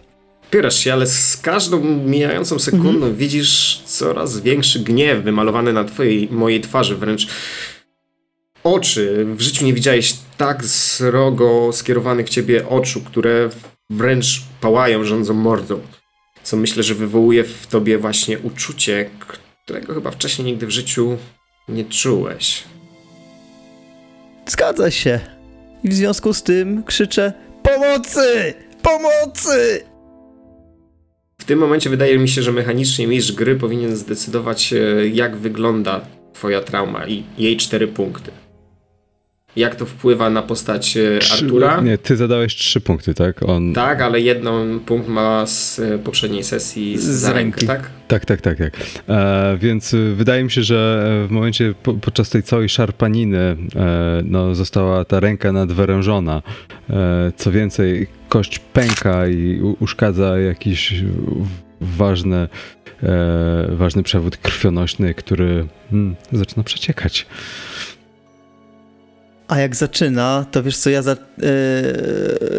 Pierasz 0.51 0.79
się, 0.79 0.93
ale 0.93 1.07
z 1.07 1.37
każdą 1.37 1.79
mijającą 1.83 2.59
sekundą 2.59 3.15
widzisz 3.15 3.81
coraz 3.85 4.39
większy 4.39 4.79
gniew 4.79 5.23
wymalowany 5.23 5.73
na 5.73 5.83
twojej, 5.83 6.29
mojej 6.31 6.61
twarzy, 6.61 6.95
wręcz 6.95 7.27
oczy. 8.63 9.25
W 9.35 9.41
życiu 9.41 9.65
nie 9.65 9.73
widziałeś 9.73 10.15
tak 10.37 10.65
srogo 10.65 11.69
skierowanych 11.73 12.27
w 12.27 12.29
ciebie 12.29 12.69
oczu, 12.69 13.01
które 13.01 13.49
wręcz 13.89 14.41
pałają, 14.61 15.03
rządzą 15.03 15.33
mordą. 15.33 15.79
Co 16.43 16.57
myślę, 16.57 16.83
że 16.83 16.93
wywołuje 16.93 17.43
w 17.43 17.67
tobie 17.67 17.97
właśnie 17.97 18.39
uczucie, 18.39 19.09
którego 19.63 19.93
chyba 19.93 20.11
wcześniej 20.11 20.45
nigdy 20.45 20.67
w 20.67 20.71
życiu 20.71 21.17
nie 21.69 21.85
czułeś. 21.85 22.63
Zgadza 24.47 24.91
się. 24.91 25.19
I 25.83 25.89
w 25.89 25.93
związku 25.93 26.33
z 26.33 26.43
tym 26.43 26.83
krzyczę 26.83 27.33
pomocy! 27.65 28.53
Pomocy! 28.81 29.85
W 31.37 31.45
tym 31.45 31.59
momencie 31.59 31.89
wydaje 31.89 32.17
mi 32.19 32.29
się, 32.29 32.41
że 32.41 32.51
mechanicznie 32.51 33.07
mistrz 33.07 33.31
gry 33.31 33.55
powinien 33.55 33.95
zdecydować, 33.95 34.73
e, 34.73 35.07
jak 35.07 35.37
wygląda 35.37 36.01
twoja 36.33 36.61
trauma 36.61 37.07
i 37.07 37.23
jej 37.37 37.57
cztery 37.57 37.87
punkty. 37.87 38.31
Jak 39.55 39.75
to 39.75 39.85
wpływa 39.85 40.29
na 40.29 40.41
postać 40.41 40.97
e, 40.97 41.19
Trzy- 41.19 41.33
Artura? 41.33 41.81
Nie, 41.81 41.97
ty 41.97 42.17
zadałeś 42.17 42.55
trzy 42.55 42.81
punkty, 42.81 43.13
tak? 43.13 43.43
On... 43.43 43.73
Tak, 43.73 44.01
ale 44.01 44.21
jeden 44.21 44.79
punkt 44.79 45.07
ma 45.07 45.45
z 45.45 45.79
e, 45.79 45.97
poprzedniej 45.97 46.43
sesji 46.43 46.97
z, 46.97 47.01
Z 47.01 47.19
za 47.19 47.33
rękę, 47.33 47.65
tak? 47.65 47.89
Tak, 48.07 48.25
tak, 48.25 48.41
tak, 48.41 48.57
tak. 48.57 48.73
E, 49.09 49.57
więc 49.61 49.93
y, 49.93 50.15
wydaje 50.15 50.43
mi 50.43 50.51
się, 50.51 50.63
że 50.63 51.09
e, 51.23 51.27
w 51.27 51.31
momencie 51.31 51.73
po, 51.83 51.93
podczas 51.93 52.29
tej 52.29 52.43
całej 52.43 52.69
szarpaniny 52.69 53.37
e, 53.37 53.57
no, 54.25 54.55
została 54.55 55.05
ta 55.05 55.19
ręka 55.19 55.51
nadwyrężona. 55.51 56.41
E, 56.89 57.31
co 57.35 57.51
więcej, 57.51 58.07
kość 58.29 58.59
pęka 58.59 59.27
i 59.27 59.61
u, 59.61 59.77
uszkadza 59.79 60.39
jakiś 60.39 60.93
ważny, 61.81 62.47
e, 63.03 63.67
ważny 63.69 64.03
przewód 64.03 64.37
krwionośny, 64.37 65.13
który 65.13 65.67
hmm, 65.91 66.15
zaczyna 66.31 66.63
przeciekać. 66.63 67.25
A 69.47 69.59
jak 69.59 69.75
zaczyna, 69.75 70.45
to 70.51 70.63
wiesz 70.63 70.77
co, 70.77 70.89
ja 70.89 71.01
za... 71.01 71.11
e, 71.11 71.15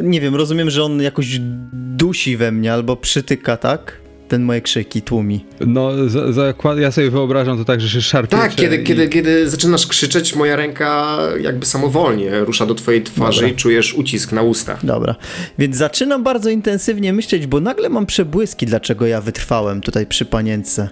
nie 0.02 0.20
wiem, 0.20 0.34
rozumiem, 0.34 0.70
że 0.70 0.84
on 0.84 1.02
jakoś 1.02 1.38
dusi 1.72 2.36
we 2.36 2.52
mnie 2.52 2.72
albo 2.72 2.96
przytyka, 2.96 3.56
tak? 3.56 4.00
Ten 4.28 4.42
moje 4.42 4.60
krzyki 4.60 5.02
tłumi. 5.02 5.44
No, 5.66 6.08
za, 6.08 6.32
zakład- 6.32 6.78
ja 6.80 6.90
sobie 6.92 7.10
wyobrażam 7.10 7.58
to 7.58 7.64
tak, 7.64 7.80
że 7.80 7.88
się 7.88 8.00
szarpie. 8.02 8.36
Tak, 8.36 8.54
kiedy, 8.54 8.76
i- 8.76 8.84
kiedy, 8.84 9.08
kiedy 9.08 9.50
zaczynasz 9.50 9.86
krzyczeć, 9.86 10.34
moja 10.36 10.56
ręka 10.56 11.18
jakby 11.40 11.66
samowolnie 11.66 12.40
rusza 12.40 12.66
do 12.66 12.74
twojej 12.74 13.02
twarzy 13.02 13.40
Dobra. 13.40 13.54
i 13.54 13.56
czujesz 13.56 13.94
ucisk 13.94 14.32
na 14.32 14.42
usta. 14.42 14.78
Dobra, 14.82 15.14
więc 15.58 15.76
zaczynam 15.76 16.22
bardzo 16.24 16.50
intensywnie 16.50 17.12
myśleć, 17.12 17.46
bo 17.46 17.60
nagle 17.60 17.88
mam 17.88 18.06
przebłyski, 18.06 18.66
dlaczego 18.66 19.06
ja 19.06 19.20
wytrwałem 19.20 19.80
tutaj 19.80 20.06
przy 20.06 20.24
panience 20.24 20.88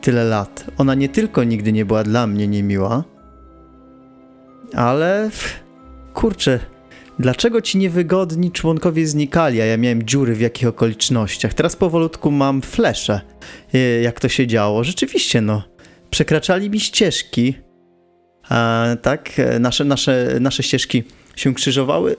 tyle 0.00 0.24
lat. 0.24 0.64
Ona 0.78 0.94
nie 0.94 1.08
tylko 1.08 1.44
nigdy 1.44 1.72
nie 1.72 1.84
była 1.84 2.04
dla 2.04 2.26
mnie 2.26 2.48
niemiła, 2.48 3.04
ale 4.74 5.30
kurczę, 6.14 6.60
dlaczego 7.18 7.60
ci 7.60 7.78
niewygodni 7.78 8.52
członkowie 8.52 9.06
znikali, 9.06 9.60
a 9.60 9.64
ja 9.64 9.76
miałem 9.76 10.02
dziury 10.02 10.34
w 10.34 10.40
jakich 10.40 10.68
okolicznościach? 10.68 11.54
Teraz 11.54 11.76
powolutku 11.76 12.30
mam 12.30 12.62
flesze, 12.62 13.20
y, 13.74 14.00
jak 14.02 14.20
to 14.20 14.28
się 14.28 14.46
działo. 14.46 14.84
Rzeczywiście, 14.84 15.40
no, 15.40 15.62
przekraczali 16.10 16.70
mi 16.70 16.80
ścieżki, 16.80 17.54
a, 18.48 18.86
tak, 19.02 19.30
e, 19.38 19.58
nasze, 19.58 19.84
nasze, 19.84 20.36
nasze 20.40 20.62
ścieżki 20.62 21.02
się 21.36 21.54
krzyżowały 21.54 22.16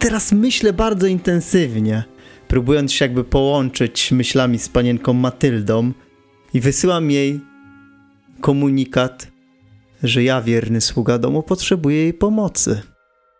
teraz 0.00 0.32
myślę 0.32 0.72
bardzo 0.72 1.06
intensywnie, 1.06 2.04
próbując 2.48 2.92
się 2.92 3.04
jakby 3.04 3.24
połączyć 3.24 4.12
myślami 4.12 4.58
z 4.58 4.68
panienką 4.68 5.12
Matyldą 5.12 5.92
i 6.54 6.60
wysyłam 6.60 7.10
jej 7.10 7.40
komunikat, 8.40 9.29
że 10.02 10.22
ja, 10.22 10.42
wierny 10.42 10.80
sługa 10.80 11.18
domu, 11.18 11.42
potrzebuję 11.42 11.96
jej 11.96 12.14
pomocy, 12.14 12.82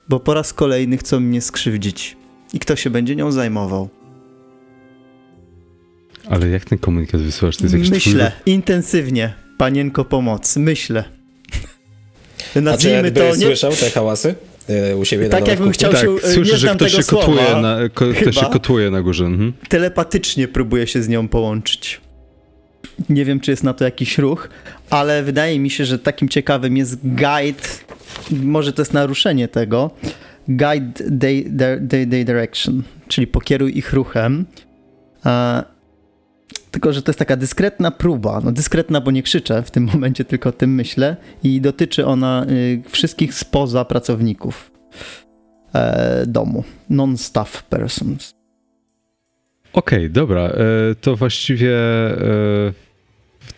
bo 0.08 0.20
po 0.20 0.34
raz 0.34 0.52
kolejny 0.52 0.96
chcą 0.96 1.20
mnie 1.20 1.40
skrzywdzić. 1.40 2.16
I 2.52 2.58
kto 2.58 2.76
się 2.76 2.90
będzie 2.90 3.16
nią 3.16 3.32
zajmował? 3.32 3.88
Ale 6.28 6.48
jak 6.48 6.64
ten 6.64 6.78
komunikat 6.78 7.20
wysyłasz? 7.20 7.56
To 7.56 7.64
jest 7.64 7.74
jakiś 7.74 7.90
Myślę, 7.90 8.32
intensywnie, 8.46 9.34
panienko 9.58 10.04
pomocy, 10.04 10.60
myślę. 10.60 11.04
A 12.50 12.52
czy 12.52 12.60
Nazwijmy 12.60 12.96
jakby 12.96 13.20
to 13.20 13.36
nie, 13.36 13.46
słyszał 13.46 13.72
te 13.72 13.90
hałasy 13.90 14.34
e, 14.68 14.96
u 14.96 15.04
siebie 15.04 15.28
Tak 15.28 15.44
na 15.44 15.50
jakbym 15.50 15.70
chciał 15.70 15.92
Tak, 15.92 16.00
się- 16.00 16.18
słyszę, 16.18 16.52
nie 16.52 16.58
że 16.58 16.74
ktoś 16.74 16.92
tego 16.92 17.02
się 17.02 17.08
kotuje 17.08 17.44
słowa, 17.44 17.60
na, 17.60 17.88
ko, 17.94 18.04
ktoś 18.20 18.36
się 18.36 18.46
kotuje 18.46 18.90
na 18.90 19.02
górze. 19.02 19.24
Mhm. 19.24 19.52
telepatycznie 19.68 20.48
próbuję 20.48 20.86
się 20.86 21.02
z 21.02 21.08
nią 21.08 21.28
połączyć. 21.28 22.00
Nie 23.08 23.24
wiem, 23.24 23.40
czy 23.40 23.50
jest 23.50 23.64
na 23.64 23.74
to 23.74 23.84
jakiś 23.84 24.18
ruch, 24.18 24.48
ale 24.90 25.22
wydaje 25.22 25.58
mi 25.58 25.70
się, 25.70 25.84
że 25.84 25.98
takim 25.98 26.28
ciekawym 26.28 26.76
jest 26.76 26.98
guide. 27.02 27.68
Może 28.30 28.72
to 28.72 28.82
jest 28.82 28.92
naruszenie 28.92 29.48
tego. 29.48 29.90
Guide 30.48 30.92
their, 31.20 31.44
their, 31.88 32.08
their 32.08 32.24
direction, 32.24 32.82
czyli 33.08 33.26
pokieruj 33.26 33.78
ich 33.78 33.92
ruchem. 33.92 34.46
E, 35.26 35.62
tylko, 36.70 36.92
że 36.92 37.02
to 37.02 37.10
jest 37.10 37.18
taka 37.18 37.36
dyskretna 37.36 37.90
próba. 37.90 38.40
No, 38.44 38.52
dyskretna, 38.52 39.00
bo 39.00 39.10
nie 39.10 39.22
krzyczę 39.22 39.62
w 39.62 39.70
tym 39.70 39.84
momencie, 39.92 40.24
tylko 40.24 40.48
o 40.48 40.52
tym 40.52 40.74
myślę. 40.74 41.16
I 41.42 41.60
dotyczy 41.60 42.06
ona 42.06 42.46
y, 42.50 42.82
wszystkich 42.88 43.34
spoza 43.34 43.84
pracowników 43.84 44.70
e, 45.74 46.24
domu. 46.26 46.64
Non-staff 46.90 47.62
persons. 47.62 48.39
Okej, 49.72 50.10
dobra. 50.10 50.40
E, 50.40 50.54
to 51.00 51.16
właściwie 51.16 51.76
e, 51.76 52.72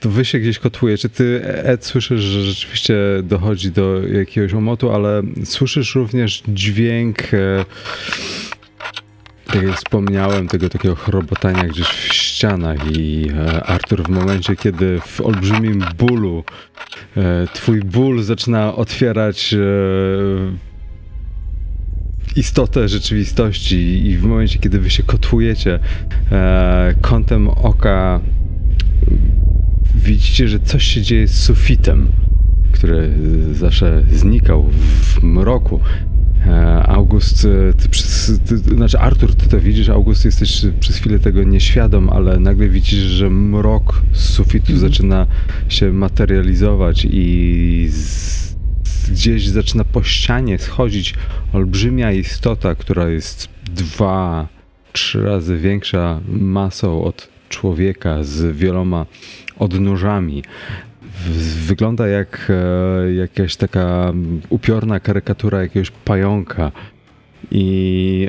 to 0.00 0.11
wy 0.11 0.25
się 0.25 0.38
gdzieś 0.38 0.59
kotuje. 0.59 0.99
Czy 0.99 1.09
ty, 1.09 1.45
Ed, 1.45 1.85
słyszysz, 1.85 2.21
że 2.21 2.42
rzeczywiście 2.42 2.95
dochodzi 3.23 3.71
do 3.71 4.09
jakiegoś 4.09 4.54
omotu, 4.54 4.92
ale 4.92 5.23
słyszysz 5.45 5.95
również 5.95 6.42
dźwięk, 6.49 7.35
e, 7.35 7.64
tak 9.45 9.62
jak 9.62 9.76
wspomniałem, 9.76 10.49
tego 10.49 10.69
takiego 10.69 10.95
chrobotania 10.95 11.64
gdzieś 11.64 11.87
w 11.87 12.14
ścianach 12.14 12.97
i 12.97 13.26
Artur 13.62 14.02
w 14.02 14.09
momencie, 14.09 14.57
kiedy 14.57 15.00
w 15.00 15.21
olbrzymim 15.21 15.85
bólu 15.99 16.45
twój 17.52 17.81
ból 17.81 18.23
zaczyna 18.23 18.75
otwierać 18.75 19.54
istotę 22.36 22.88
rzeczywistości 22.88 24.06
i 24.06 24.16
w 24.16 24.22
momencie, 24.22 24.58
kiedy 24.58 24.80
wy 24.80 24.90
się 24.90 25.02
kotujecie 25.02 25.78
e, 26.32 26.94
kątem 27.00 27.48
oka 27.48 28.20
widzicie, 29.94 30.48
że 30.48 30.60
coś 30.60 30.84
się 30.84 31.02
dzieje 31.02 31.28
z 31.28 31.42
sufitem, 31.42 32.08
który 32.72 33.12
zawsze 33.52 34.02
znikał 34.12 34.70
w 35.02 35.22
mroku. 35.22 35.80
E, 36.46 36.82
August, 36.86 37.44
e, 37.44 37.72
ty 37.72 37.88
przez, 37.88 38.40
ty, 38.46 38.56
znaczy 38.58 38.98
Artur, 38.98 39.34
ty 39.34 39.48
to 39.48 39.60
widzisz, 39.60 39.88
August 39.88 40.24
jesteś 40.24 40.66
przez 40.80 40.96
chwilę 40.96 41.18
tego 41.18 41.42
nieświadom, 41.42 42.10
ale 42.10 42.40
nagle 42.40 42.68
widzisz, 42.68 42.98
że 43.00 43.30
mrok 43.30 44.02
z 44.12 44.20
sufitu 44.20 44.76
zaczyna 44.76 45.26
się 45.68 45.92
materializować 45.92 47.06
i 47.10 47.88
z, 47.90 48.51
gdzieś 49.11 49.49
zaczyna 49.49 49.85
po 49.85 50.02
ścianie 50.02 50.59
schodzić 50.59 51.14
olbrzymia 51.52 52.12
istota, 52.12 52.75
która 52.75 53.09
jest 53.09 53.49
dwa, 53.64 54.49
trzy 54.92 55.23
razy 55.23 55.59
większa 55.59 56.21
masą 56.28 57.04
od 57.04 57.28
człowieka 57.49 58.25
z 58.25 58.56
wieloma 58.56 59.06
odnóżami. 59.59 60.42
Wygląda 61.66 62.09
jak 62.09 62.50
e, 62.50 63.12
jakaś 63.12 63.56
taka 63.56 64.12
upiorna 64.49 65.00
karykatura 65.00 65.62
jakiegoś 65.62 65.90
pająka. 65.90 66.73
I 67.50 68.28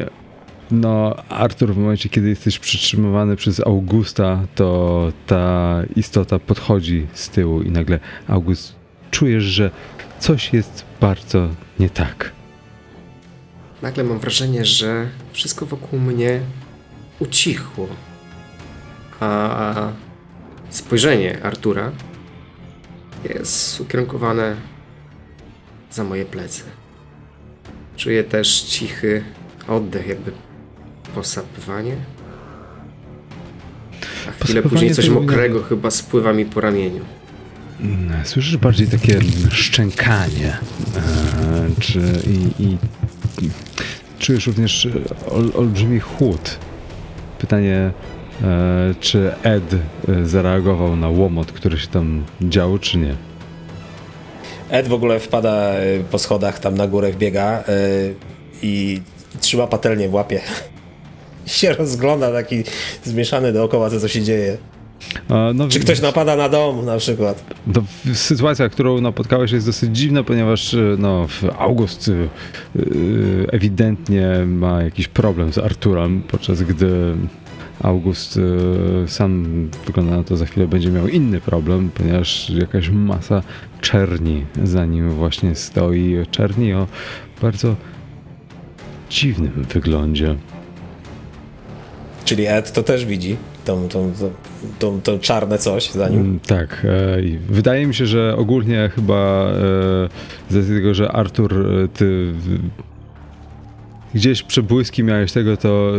no, 0.72 1.16
Artur, 1.30 1.74
w 1.74 1.78
momencie, 1.78 2.10
kiedy 2.10 2.30
jesteś 2.30 2.60
przytrzymywany 2.60 3.36
przez 3.36 3.60
Augusta, 3.60 4.48
to 4.56 5.12
ta 5.28 5.82
istota 5.96 6.40
podchodzi 6.40 7.08
z 7.14 7.30
tyłu 7.30 7.62
i 7.62 7.72
nagle 7.72 8.00
August 8.28 8.76
czujesz, 9.12 9.44
że 9.44 9.72
coś 10.24 10.54
jest 10.54 10.86
bardzo 11.02 11.50
nie 11.80 11.90
tak. 11.90 12.32
Nagle 13.82 14.04
mam 14.04 14.20
wrażenie, 14.20 14.66
że 14.66 15.10
wszystko 15.34 15.66
wokół 15.66 16.00
mnie 16.00 16.40
ucichło. 17.20 17.88
A 19.20 19.92
spojrzenie 20.70 21.44
Artura 21.44 21.92
jest 23.30 23.82
ukierunkowane 23.82 24.56
za 25.92 26.04
moje 26.04 26.26
plecy. 26.26 26.64
Czuję 27.98 28.24
też 28.24 28.62
cichy 28.62 29.24
oddech, 29.68 30.08
jakby 30.08 30.32
posapywanie. 31.16 31.96
A 34.30 34.44
chwilę 34.44 34.62
później 34.62 34.96
coś 34.96 35.10
mokrego 35.10 35.64
chyba 35.64 35.92
spływa 35.92 36.34
mi 36.34 36.46
po 36.46 36.62
ramieniu. 36.62 37.06
Słyszysz 38.24 38.58
bardziej 38.58 38.88
takie 38.88 39.20
szczękanie. 39.52 40.58
E, 40.98 41.82
czy, 41.82 42.00
i, 42.28 42.64
i, 42.64 42.78
czujesz 44.20 44.48
również 44.48 44.88
ol, 45.32 45.52
olbrzymi 45.56 46.00
chłód. 46.00 46.58
Pytanie, 47.40 47.92
e, 48.44 48.96
czy 49.00 49.32
Ed 49.44 49.74
e, 49.74 50.26
zareagował 50.26 50.96
na 50.96 51.10
łomot, 51.10 51.52
który 51.52 51.80
się 51.80 51.88
tam 51.88 52.24
działo, 52.42 52.80
czy 52.80 52.98
nie? 52.98 53.16
Ed 54.70 54.88
w 54.88 54.94
ogóle 54.94 55.20
wpada 55.20 55.74
po 56.12 56.20
schodach, 56.20 56.60
tam 56.60 56.76
na 56.76 56.88
górę 56.88 57.12
wbiega 57.12 57.64
i 58.62 59.02
trzyma 59.42 59.68
patelnię 59.68 60.10
w 60.10 60.14
łapie. 60.14 60.42
Się 61.46 61.74
rozgląda 61.74 62.32
taki 62.32 62.64
zmieszany 63.04 63.54
dookoła, 63.54 63.90
co 63.90 64.08
się 64.08 64.22
dzieje. 64.22 64.58
No, 65.56 65.68
Czy 65.68 65.80
ktoś 65.80 66.02
napada 66.02 66.36
na 66.36 66.50
dom 66.50 66.86
na 66.86 66.98
przykład? 66.98 67.44
To 67.74 67.84
sytuacja, 68.14 68.70
którą 68.70 69.02
napotkałeś 69.02 69.52
jest 69.52 69.66
dosyć 69.66 69.98
dziwna, 69.98 70.24
ponieważ 70.24 70.76
no, 70.98 71.28
August 71.58 72.08
yy, 72.08 73.48
ewidentnie 73.52 74.28
ma 74.48 74.84
jakiś 74.84 75.08
problem 75.08 75.54
z 75.54 75.58
Arturem, 75.58 76.22
podczas 76.28 76.62
gdy 76.64 77.16
August 77.84 78.40
sam 79.08 79.46
wygląda 79.86 80.18
na 80.18 80.24
to 80.24 80.38
za 80.38 80.46
chwilę 80.46 80.68
będzie 80.68 80.92
miał 80.92 81.08
inny 81.08 81.42
problem, 81.42 81.90
ponieważ 81.96 82.50
jakaś 82.50 82.90
masa 82.90 83.44
czerni 83.82 84.46
za 84.64 84.86
nim 84.86 85.10
właśnie 85.10 85.56
stoi. 85.56 86.18
Czerni 86.32 86.74
o 86.74 86.88
bardzo 87.42 87.76
dziwnym 89.10 89.66
wyglądzie. 89.74 90.36
Czyli 92.26 92.46
Ed 92.48 92.72
to 92.72 92.84
też 92.84 93.06
widzi 93.06 93.38
tą, 93.66 93.88
tą, 93.90 94.12
tą, 94.80 95.02
tą 95.02 95.20
czarne 95.20 95.58
coś 95.58 95.92
za 95.92 96.10
nim. 96.10 96.20
Mm, 96.20 96.40
tak. 96.40 96.86
E, 96.86 97.18
wydaje 97.50 97.88
mi 97.88 97.96
się, 97.96 98.06
że 98.06 98.36
ogólnie 98.38 98.90
chyba 98.96 99.52
e, 100.50 100.62
z 100.62 100.68
tego, 100.68 100.94
że 100.94 101.12
Artur, 101.12 101.54
e, 101.54 101.88
ty 101.88 102.34
gdzieś 104.14 104.44
przebłyski 104.44 105.04
miałeś 105.04 105.32
tego, 105.32 105.58
to 105.58 105.94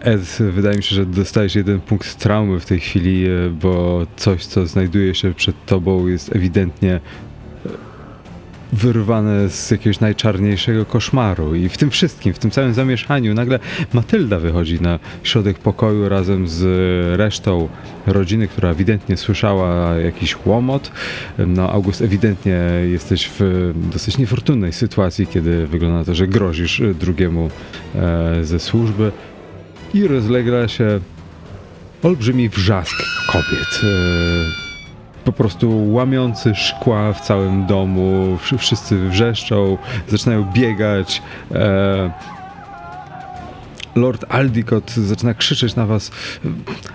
Ed, 0.00 0.38
wydaje 0.40 0.76
mi 0.76 0.82
się, 0.82 0.96
że 0.96 1.06
dostajesz 1.06 1.54
jeden 1.54 1.80
punkt 1.80 2.16
traumy 2.18 2.60
w 2.60 2.66
tej 2.66 2.80
chwili, 2.80 3.24
bo 3.62 4.06
coś, 4.16 4.46
co 4.46 4.66
znajduje 4.66 5.14
się 5.14 5.34
przed 5.34 5.66
tobą 5.66 6.06
jest 6.06 6.36
ewidentnie 6.36 7.00
wyrwane 8.72 9.50
z 9.50 9.70
jakiegoś 9.70 10.00
najczarniejszego 10.00 10.84
koszmaru. 10.84 11.54
I 11.54 11.68
w 11.68 11.78
tym 11.78 11.90
wszystkim, 11.90 12.34
w 12.34 12.38
tym 12.38 12.50
całym 12.50 12.74
zamieszaniu, 12.74 13.34
nagle 13.34 13.58
Matylda 13.92 14.38
wychodzi 14.38 14.80
na 14.80 14.98
środek 15.22 15.58
pokoju 15.58 16.08
razem 16.08 16.48
z 16.48 16.62
resztą 17.18 17.68
rodziny, 18.06 18.48
która 18.48 18.70
ewidentnie 18.70 19.16
słyszała 19.16 19.96
jakiś 19.96 20.36
łomot. 20.46 20.92
No, 21.38 21.70
August, 21.70 22.02
ewidentnie 22.02 22.60
jesteś 22.90 23.30
w 23.38 23.72
dosyć 23.92 24.18
niefortunnej 24.18 24.72
sytuacji, 24.72 25.26
kiedy 25.26 25.66
wygląda 25.66 25.98
na 25.98 26.04
to, 26.04 26.14
że 26.14 26.28
grozisz 26.28 26.82
drugiemu 27.00 27.50
e, 27.94 28.44
ze 28.44 28.58
służby. 28.58 29.12
I 29.94 30.08
rozlega 30.08 30.68
się 30.68 31.00
olbrzymi 32.02 32.48
wrzask 32.48 32.96
kobiet. 33.32 33.80
Po 35.26 35.32
prostu 35.32 35.92
łamiący 35.92 36.54
szkła 36.54 37.12
w 37.12 37.20
całym 37.20 37.66
domu, 37.66 38.38
wszyscy 38.58 39.08
wrzeszczą, 39.08 39.78
zaczynają 40.08 40.44
biegać. 40.52 41.22
E, 41.54 42.10
Lord 43.96 44.24
Aldicott 44.28 44.90
zaczyna 44.90 45.34
krzyczeć 45.34 45.76
na 45.76 45.86
was 45.86 46.10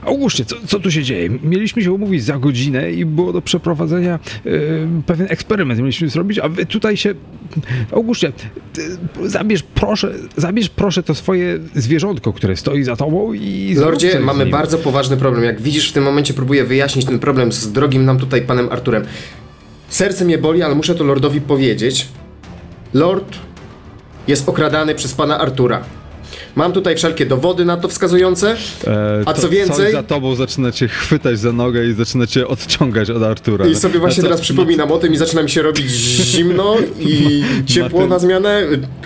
Auguście, 0.05 0.45
co, 0.45 0.55
co 0.67 0.79
tu 0.79 0.91
się 0.91 1.03
dzieje? 1.03 1.29
Mieliśmy 1.43 1.81
się 1.81 1.91
umówić 1.91 2.23
za 2.23 2.37
godzinę 2.37 2.91
i 2.91 3.05
było 3.05 3.33
do 3.33 3.41
przeprowadzenia 3.41 4.19
y, 4.45 4.87
pewien 5.05 5.27
eksperyment 5.29 5.79
mieliśmy 5.79 6.09
zrobić, 6.09 6.39
a 6.39 6.49
wy 6.49 6.65
tutaj 6.65 6.97
się 6.97 7.13
Auguście, 7.91 8.31
zabierz 9.25 9.63
proszę, 9.63 10.13
zabierz 10.37 10.69
proszę 10.69 11.03
to 11.03 11.15
swoje 11.15 11.59
zwierzątko, 11.75 12.33
które 12.33 12.57
stoi 12.57 12.83
za 12.83 12.95
tobą 12.95 13.33
i 13.33 13.75
Lordzie, 13.77 14.19
mamy 14.19 14.45
bardzo 14.45 14.77
poważny 14.77 15.17
problem. 15.17 15.43
Jak 15.43 15.61
widzisz, 15.61 15.89
w 15.89 15.93
tym 15.93 16.03
momencie 16.03 16.33
próbuję 16.33 16.63
wyjaśnić 16.63 17.05
ten 17.05 17.19
problem 17.19 17.51
z 17.51 17.71
drogim 17.71 18.05
nam 18.05 18.19
tutaj 18.19 18.41
panem 18.41 18.69
Arturem. 18.71 19.03
Serce 19.89 20.25
mnie 20.25 20.37
boli, 20.37 20.63
ale 20.63 20.75
muszę 20.75 20.95
to 20.95 21.03
lordowi 21.03 21.41
powiedzieć. 21.41 22.07
Lord 22.93 23.35
jest 24.27 24.49
okradany 24.49 24.95
przez 24.95 25.13
pana 25.13 25.39
Artura. 25.39 25.83
Mam 26.55 26.73
tutaj 26.73 26.95
wszelkie 26.95 27.25
dowody 27.25 27.65
na 27.65 27.77
to 27.77 27.87
wskazujące, 27.87 28.55
e, 28.87 29.23
a 29.25 29.33
co 29.33 29.49
więcej... 29.49 29.75
Coś 29.75 29.91
za 29.91 30.03
tobą 30.03 30.35
zaczyna 30.35 30.71
cię 30.71 30.87
chwytać 30.87 31.39
za 31.39 31.51
nogę 31.51 31.85
i 31.85 31.93
zaczyna 31.93 32.27
cię 32.27 32.47
odciągać 32.47 33.09
od 33.09 33.23
Artura. 33.23 33.67
I 33.67 33.75
sobie 33.75 33.99
właśnie 33.99 34.23
co, 34.23 34.29
teraz 34.29 34.41
przypominam 34.41 34.91
o 34.91 34.97
tym 34.97 35.13
i 35.13 35.17
zaczyna 35.17 35.43
mi 35.43 35.49
się 35.49 35.61
robić 35.61 35.85
zimno 35.85 36.75
i 36.99 37.43
ciepło 37.73 38.07
na 38.07 38.19
zmianę. 38.19 38.61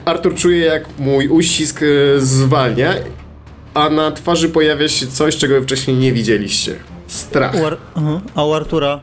Artur 0.05 0.35
czuje 0.35 0.59
jak 0.59 0.85
mój 0.99 1.27
uścisk 1.27 1.81
e, 1.81 1.85
zwalnia, 2.21 2.93
a 3.73 3.89
na 3.89 4.11
twarzy 4.11 4.49
pojawia 4.49 4.87
się 4.87 5.07
coś, 5.07 5.37
czego 5.37 5.61
wcześniej 5.61 5.97
nie 5.97 6.13
widzieliście. 6.13 6.75
Strach. 7.07 7.55
U 7.55 7.65
Ar 7.65 7.77
uh 7.95 8.21
A 8.35 8.45
u 8.45 8.53
Artura 8.53 8.99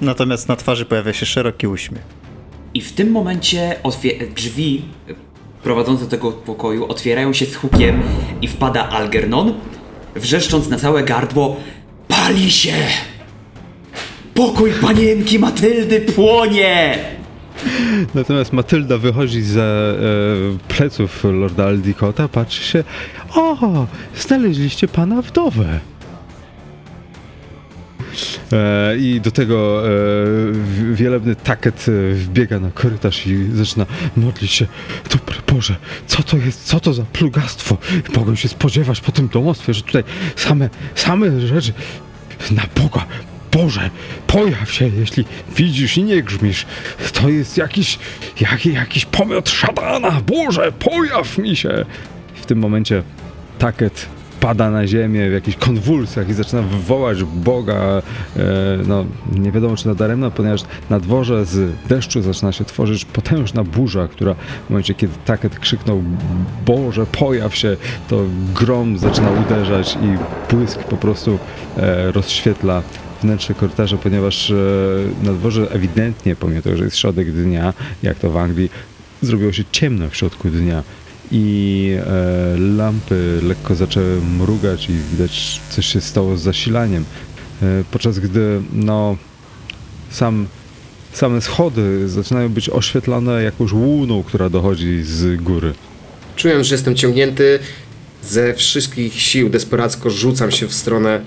natomiast 0.00 0.48
na 0.48 0.56
twarzy 0.56 0.84
pojawia 0.84 1.12
się 1.12 1.26
szeroki 1.26 1.66
uśmiech. 1.66 2.02
I 2.74 2.80
w 2.80 2.92
tym 2.92 3.10
momencie 3.10 3.76
drzwi 4.36 4.82
prowadzące 5.68 6.04
do 6.04 6.10
tego 6.10 6.32
pokoju 6.32 6.86
otwierają 6.86 7.32
się 7.32 7.46
z 7.46 7.56
hukiem 7.56 8.02
i 8.42 8.48
wpada 8.48 8.88
Algernon, 8.88 9.54
wrzeszcząc 10.16 10.68
na 10.68 10.76
całe 10.76 11.04
gardło 11.04 11.56
Pali 12.08 12.50
się! 12.50 12.74
Pokój 14.34 14.70
panienki 14.72 15.38
Matyldy 15.38 16.00
płonie! 16.00 16.98
Natomiast 18.14 18.52
Matylda 18.52 18.98
wychodzi 18.98 19.42
za 19.42 19.62
e, 19.62 19.94
pleców 20.68 21.24
Lorda 21.24 21.64
Aldicota, 21.66 22.28
patrzy 22.28 22.64
się 22.64 22.84
O, 23.34 23.86
znaleźliście 24.16 24.88
pana 24.88 25.22
wdowę. 25.22 25.80
E, 28.52 28.96
I 28.98 29.20
do 29.20 29.30
tego 29.30 29.88
e, 29.88 29.90
wielebny 30.92 31.36
taket 31.36 31.86
e, 31.88 32.14
wbiega 32.14 32.60
na 32.60 32.70
korytarz 32.70 33.26
i 33.26 33.48
zaczyna 33.52 33.86
modlić 34.16 34.52
się. 34.52 34.66
Dobry 35.10 35.36
Boże, 35.46 35.76
co 36.06 36.22
to 36.22 36.36
jest, 36.36 36.64
co 36.64 36.80
to 36.80 36.94
za 36.94 37.02
plugastwo? 37.02 37.78
Mogę 38.16 38.36
się 38.36 38.48
spodziewać 38.48 39.00
po 39.00 39.12
tym 39.12 39.28
domostwie, 39.28 39.74
że 39.74 39.82
tutaj 39.82 40.04
same, 40.36 40.68
same 40.94 41.40
rzeczy. 41.40 41.72
Na 42.50 42.62
Boga, 42.82 43.06
Boże, 43.52 43.90
pojaw 44.26 44.72
się, 44.72 44.90
jeśli 44.98 45.24
widzisz 45.56 45.96
i 45.96 46.04
nie 46.04 46.22
grzmisz. 46.22 46.66
To 47.12 47.28
jest 47.28 47.56
jakiś, 47.56 47.98
jak, 48.40 48.66
jakiś 48.66 49.04
pomiot 49.04 49.48
szatana. 49.48 50.20
Boże, 50.26 50.72
pojaw 50.72 51.38
mi 51.38 51.56
się. 51.56 51.84
W 52.34 52.46
tym 52.46 52.58
momencie 52.58 53.02
taket 53.58 54.08
pada 54.40 54.70
na 54.70 54.86
ziemię 54.86 55.30
w 55.30 55.32
jakichś 55.32 55.56
konwulsjach 55.56 56.28
i 56.28 56.34
zaczyna 56.34 56.62
wywołać 56.62 57.24
Boga, 57.24 58.02
e, 58.36 58.42
no 58.86 59.04
nie 59.32 59.52
wiadomo 59.52 59.76
czy 59.76 59.88
nadaremno, 59.88 60.30
ponieważ 60.30 60.60
na 60.90 61.00
dworze 61.00 61.44
z 61.44 61.72
deszczu 61.88 62.22
zaczyna 62.22 62.52
się 62.52 62.64
tworzyć 62.64 63.04
potężna 63.04 63.64
burza, 63.64 64.08
która 64.08 64.34
w 64.66 64.70
momencie 64.70 64.94
kiedy 64.94 65.12
Taket 65.24 65.58
krzyknął 65.58 66.02
Boże 66.66 67.06
pojaw 67.06 67.56
się, 67.56 67.76
to 68.08 68.22
grom 68.54 68.98
zaczyna 68.98 69.30
uderzać 69.30 69.94
i 70.02 70.18
błysk 70.54 70.84
po 70.84 70.96
prostu 70.96 71.38
e, 71.76 72.12
rozświetla 72.12 72.82
wnętrze 73.22 73.54
korytarza, 73.54 73.96
ponieważ 73.96 74.50
e, 74.50 74.54
na 75.22 75.32
dworze 75.32 75.70
ewidentnie, 75.70 76.36
pomimo 76.36 76.62
tego, 76.62 76.76
że 76.76 76.84
jest 76.84 76.96
środek 76.96 77.32
dnia, 77.32 77.74
jak 78.02 78.18
to 78.18 78.30
w 78.30 78.36
Anglii, 78.36 78.70
zrobiło 79.22 79.52
się 79.52 79.64
ciemno 79.72 80.08
w 80.08 80.16
środku 80.16 80.48
dnia 80.48 80.82
i 81.30 81.96
e, 82.06 82.58
lampy 82.58 83.40
lekko 83.42 83.74
zaczęły 83.74 84.20
mrugać 84.38 84.90
i 84.90 84.92
widać 85.12 85.60
coś 85.70 85.86
się 85.86 86.00
stało 86.00 86.36
z 86.36 86.42
zasilaniem. 86.42 87.04
E, 87.62 87.84
podczas 87.90 88.18
gdy 88.18 88.60
no, 88.72 89.16
sam, 90.10 90.46
same 91.12 91.40
schody 91.40 92.08
zaczynają 92.08 92.48
być 92.48 92.70
oświetlone 92.70 93.42
jakąś 93.42 93.72
łuną, 93.72 94.22
która 94.22 94.50
dochodzi 94.50 95.02
z 95.02 95.42
góry. 95.42 95.74
Czuję, 96.36 96.64
że 96.64 96.74
jestem 96.74 96.94
ciągnięty 96.96 97.58
ze 98.22 98.54
wszystkich 98.54 99.20
sił, 99.20 99.50
desperacko 99.50 100.10
rzucam 100.10 100.50
się 100.50 100.66
w 100.66 100.74
stronę 100.74 101.20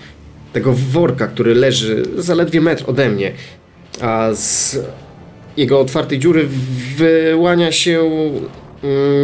tego 0.54 0.74
worka, 0.74 1.28
który 1.28 1.56
leży 1.56 2.04
zaledwie 2.18 2.62
metr 2.62 2.84
ode 2.88 3.10
mnie, 3.10 3.32
a 4.02 4.30
z 4.34 4.80
jego 5.58 5.80
otwartej 5.80 6.20
dziury 6.20 6.48
wyłania 6.98 7.72
się 7.72 8.10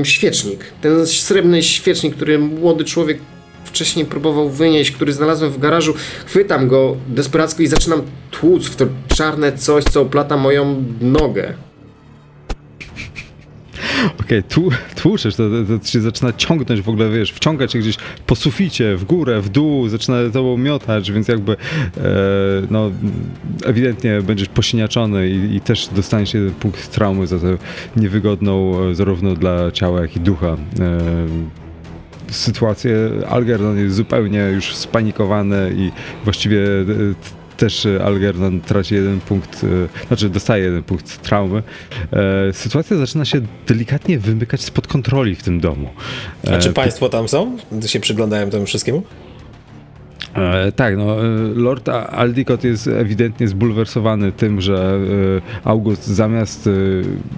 świecznik. 0.03 0.59
Ten 0.81 1.07
srebrny 1.07 1.63
świecznik, 1.63 2.15
który 2.15 2.39
młody 2.39 2.85
człowiek 2.85 3.17
wcześniej 3.65 4.05
próbował 4.05 4.49
wynieść, 4.49 4.91
który 4.91 5.13
znalazłem 5.13 5.51
w 5.51 5.59
garażu. 5.59 5.93
Chwytam 6.25 6.67
go 6.67 6.97
desperacko 7.07 7.63
i 7.63 7.67
zaczynam 7.67 8.01
tłuc 8.31 8.67
w 8.67 8.75
to 8.75 8.85
czarne 9.07 9.57
coś, 9.57 9.83
co 9.83 10.01
oplata 10.01 10.37
moją 10.37 10.83
nogę. 11.01 11.53
Okej, 14.05 14.39
okay, 14.39 14.43
tłuczesz, 14.95 15.35
to, 15.35 15.43
to, 15.49 15.79
to 15.79 15.87
się 15.87 16.01
zaczyna 16.01 16.33
ciągnąć 16.33 16.81
w 16.81 16.89
ogóle, 16.89 17.09
wiesz, 17.09 17.31
wciągać 17.31 17.71
się 17.71 17.79
gdzieś 17.79 17.97
po 18.25 18.35
suficie, 18.35 18.95
w 18.95 19.05
górę, 19.05 19.41
w 19.41 19.49
dół, 19.49 19.89
zaczyna 19.89 20.17
tobą 20.33 20.57
miotać, 20.57 21.11
więc 21.11 21.27
jakby 21.27 21.51
e, 21.51 21.57
no 22.69 22.91
ewidentnie 23.65 24.21
będziesz 24.21 24.49
posiniaczony 24.49 25.29
i, 25.29 25.55
i, 25.55 25.61
też 25.61 25.87
dostaniesz 25.87 26.33
jeden 26.33 26.51
punkt 26.51 26.91
traumy 26.91 27.27
za 27.27 27.39
tę 27.39 27.57
niewygodną 27.95 28.79
e, 28.79 28.95
zarówno 28.95 29.35
dla 29.35 29.71
ciała, 29.71 30.01
jak 30.01 30.15
i 30.15 30.19
ducha 30.19 30.47
e, 30.47 30.57
sytuację. 32.31 32.95
Algernon 33.29 33.77
jest 33.77 33.95
zupełnie 33.95 34.39
już 34.39 34.75
spanikowany 34.75 35.73
i 35.77 35.91
właściwie 36.23 36.59
e, 36.59 37.36
też 37.57 37.85
e, 37.85 38.03
Algernon 38.03 38.61
traci 38.61 38.95
jeden 38.95 39.19
punkt, 39.19 39.63
e, 39.63 40.07
znaczy 40.07 40.29
dostaje 40.29 40.63
jeden 40.63 40.83
punkt 40.83 41.21
traumy. 41.21 41.63
E, 42.11 42.53
sytuacja 42.53 42.97
zaczyna 42.97 43.25
się 43.25 43.41
delikatnie 43.67 44.19
wymykać 44.19 44.61
spod 44.61 44.87
kontroli 44.87 45.35
w 45.35 45.43
tym 45.43 45.59
domu. 45.59 45.89
A 46.51 46.57
czy 46.57 46.73
państwo 46.73 47.09
tam 47.09 47.27
są? 47.27 47.57
Się 47.85 47.99
przyglądają 47.99 48.49
temu 48.49 48.65
wszystkiemu? 48.65 49.03
E, 50.35 50.71
tak, 50.71 50.97
no, 50.97 51.15
Lord 51.55 51.89
Aldicott 51.89 52.63
jest 52.63 52.87
ewidentnie 52.87 53.47
zbulwersowany 53.47 54.31
tym, 54.31 54.61
że 54.61 54.99
August 55.63 56.07
zamiast 56.07 56.69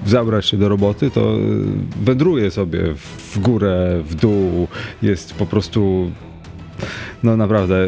zabrać 0.06 0.46
się 0.46 0.58
do 0.58 0.70
roboty, 0.70 1.12
to 1.12 1.38
wędruje 2.02 2.52
sobie 2.52 2.80
w 3.34 3.40
górę, 3.40 4.02
w 4.04 4.16
dół, 4.16 4.68
jest 5.02 5.34
po 5.34 5.46
prostu 5.46 6.12
no 7.24 7.38
naprawdę 7.38 7.88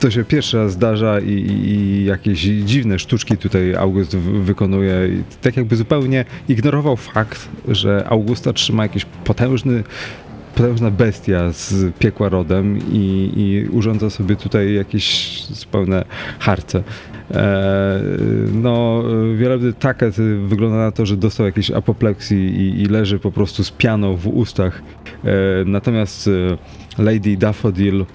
to 0.00 0.10
się 0.10 0.24
pierwszy 0.24 0.56
raz 0.56 0.72
zdarza 0.72 1.20
i, 1.20 1.30
i, 1.30 2.04
jakieś 2.04 2.40
dziwne 2.40 2.98
sztuczki 2.98 3.36
tutaj 3.36 3.74
August 3.74 4.16
wykonuje. 4.16 5.08
I 5.08 5.22
tak 5.42 5.56
jakby 5.56 5.76
zupełnie 5.76 6.24
ignorował 6.48 6.96
fakt, 6.96 7.48
że 7.68 8.04
Augusta 8.08 8.52
trzyma 8.52 8.82
jakiś 8.82 9.04
potężny 9.04 9.84
potężna 10.54 10.90
bestia 10.90 11.52
z 11.52 11.94
piekła 11.96 12.28
rodem 12.28 12.78
i, 12.92 13.32
i 13.36 13.68
urządza 13.68 14.10
sobie 14.10 14.36
tutaj 14.36 14.74
jakieś 14.74 15.36
zupełne 15.46 16.04
harce. 16.38 16.82
E, 17.30 18.00
no, 18.52 19.02
wielebny 19.36 19.72
Taket 19.72 20.14
wygląda 20.46 20.76
na 20.76 20.90
to, 20.90 21.06
że 21.06 21.16
dostał 21.16 21.46
jakiejś 21.46 21.70
apopleksji 21.70 22.38
i, 22.38 22.82
i 22.82 22.86
leży 22.86 23.18
po 23.18 23.32
prostu 23.32 23.64
z 23.64 23.70
pianą 23.70 24.16
w 24.16 24.26
ustach. 24.26 24.82
E, 25.24 25.30
natomiast 25.66 26.28
e, 26.98 27.02
Lady 27.02 27.36
Daffodil 27.36 28.06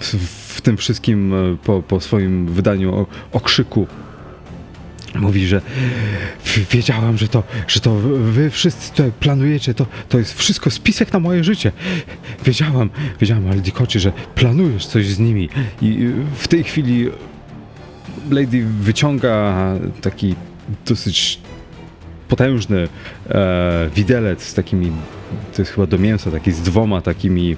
w 0.00 0.47
tym 0.60 0.76
wszystkim 0.76 1.34
e, 1.34 1.56
po, 1.64 1.82
po 1.82 2.00
swoim 2.00 2.46
wydaniu 2.46 3.06
okrzyku 3.32 3.86
mówi, 5.14 5.46
że 5.46 5.60
wiedziałam, 6.70 7.18
że 7.18 7.28
to, 7.28 7.42
że 7.68 7.80
to 7.80 7.94
wy 8.18 8.50
wszyscy 8.50 8.90
tutaj 8.90 9.12
planujecie, 9.20 9.74
to, 9.74 9.86
to 10.08 10.18
jest 10.18 10.38
wszystko 10.38 10.70
spisek 10.70 11.12
na 11.12 11.18
moje 11.18 11.44
życie. 11.44 11.72
Wiedziałam, 12.44 12.90
wiedziałam, 13.20 13.50
Aldikocie, 13.50 14.00
że 14.00 14.12
planujesz 14.34 14.86
coś 14.86 15.06
z 15.06 15.18
nimi 15.18 15.48
i 15.82 16.10
w 16.36 16.48
tej 16.48 16.64
chwili 16.64 17.08
Lady 18.30 18.64
wyciąga 18.80 19.54
taki 20.00 20.34
dosyć 20.86 21.40
potężny 22.28 22.88
e, 23.30 23.88
widelec 23.94 24.42
z 24.42 24.54
takimi, 24.54 24.92
to 25.56 25.62
jest 25.62 25.72
chyba 25.72 25.86
do 25.86 25.98
mięsa, 25.98 26.30
taki 26.30 26.52
z 26.52 26.60
dwoma 26.60 27.00
takimi 27.00 27.56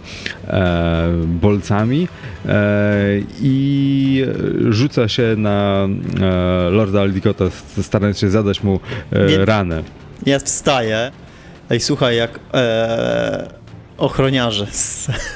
e, 0.48 1.08
bolcami 1.26 2.08
e, 2.48 3.06
i 3.42 4.24
rzuca 4.68 5.08
się 5.08 5.34
na 5.36 5.88
e, 6.20 6.70
Lorda 6.70 7.00
Aldicotta, 7.00 7.44
starając 7.82 8.18
się 8.18 8.30
zadać 8.30 8.62
mu 8.62 8.80
e, 9.12 9.44
ranę. 9.44 9.82
Ja 10.26 10.38
wstaję. 10.38 11.12
Ej, 11.70 11.80
słuchaj, 11.80 12.16
jak 12.16 12.40
e, 12.54 13.59
ochroniarze. 14.00 14.66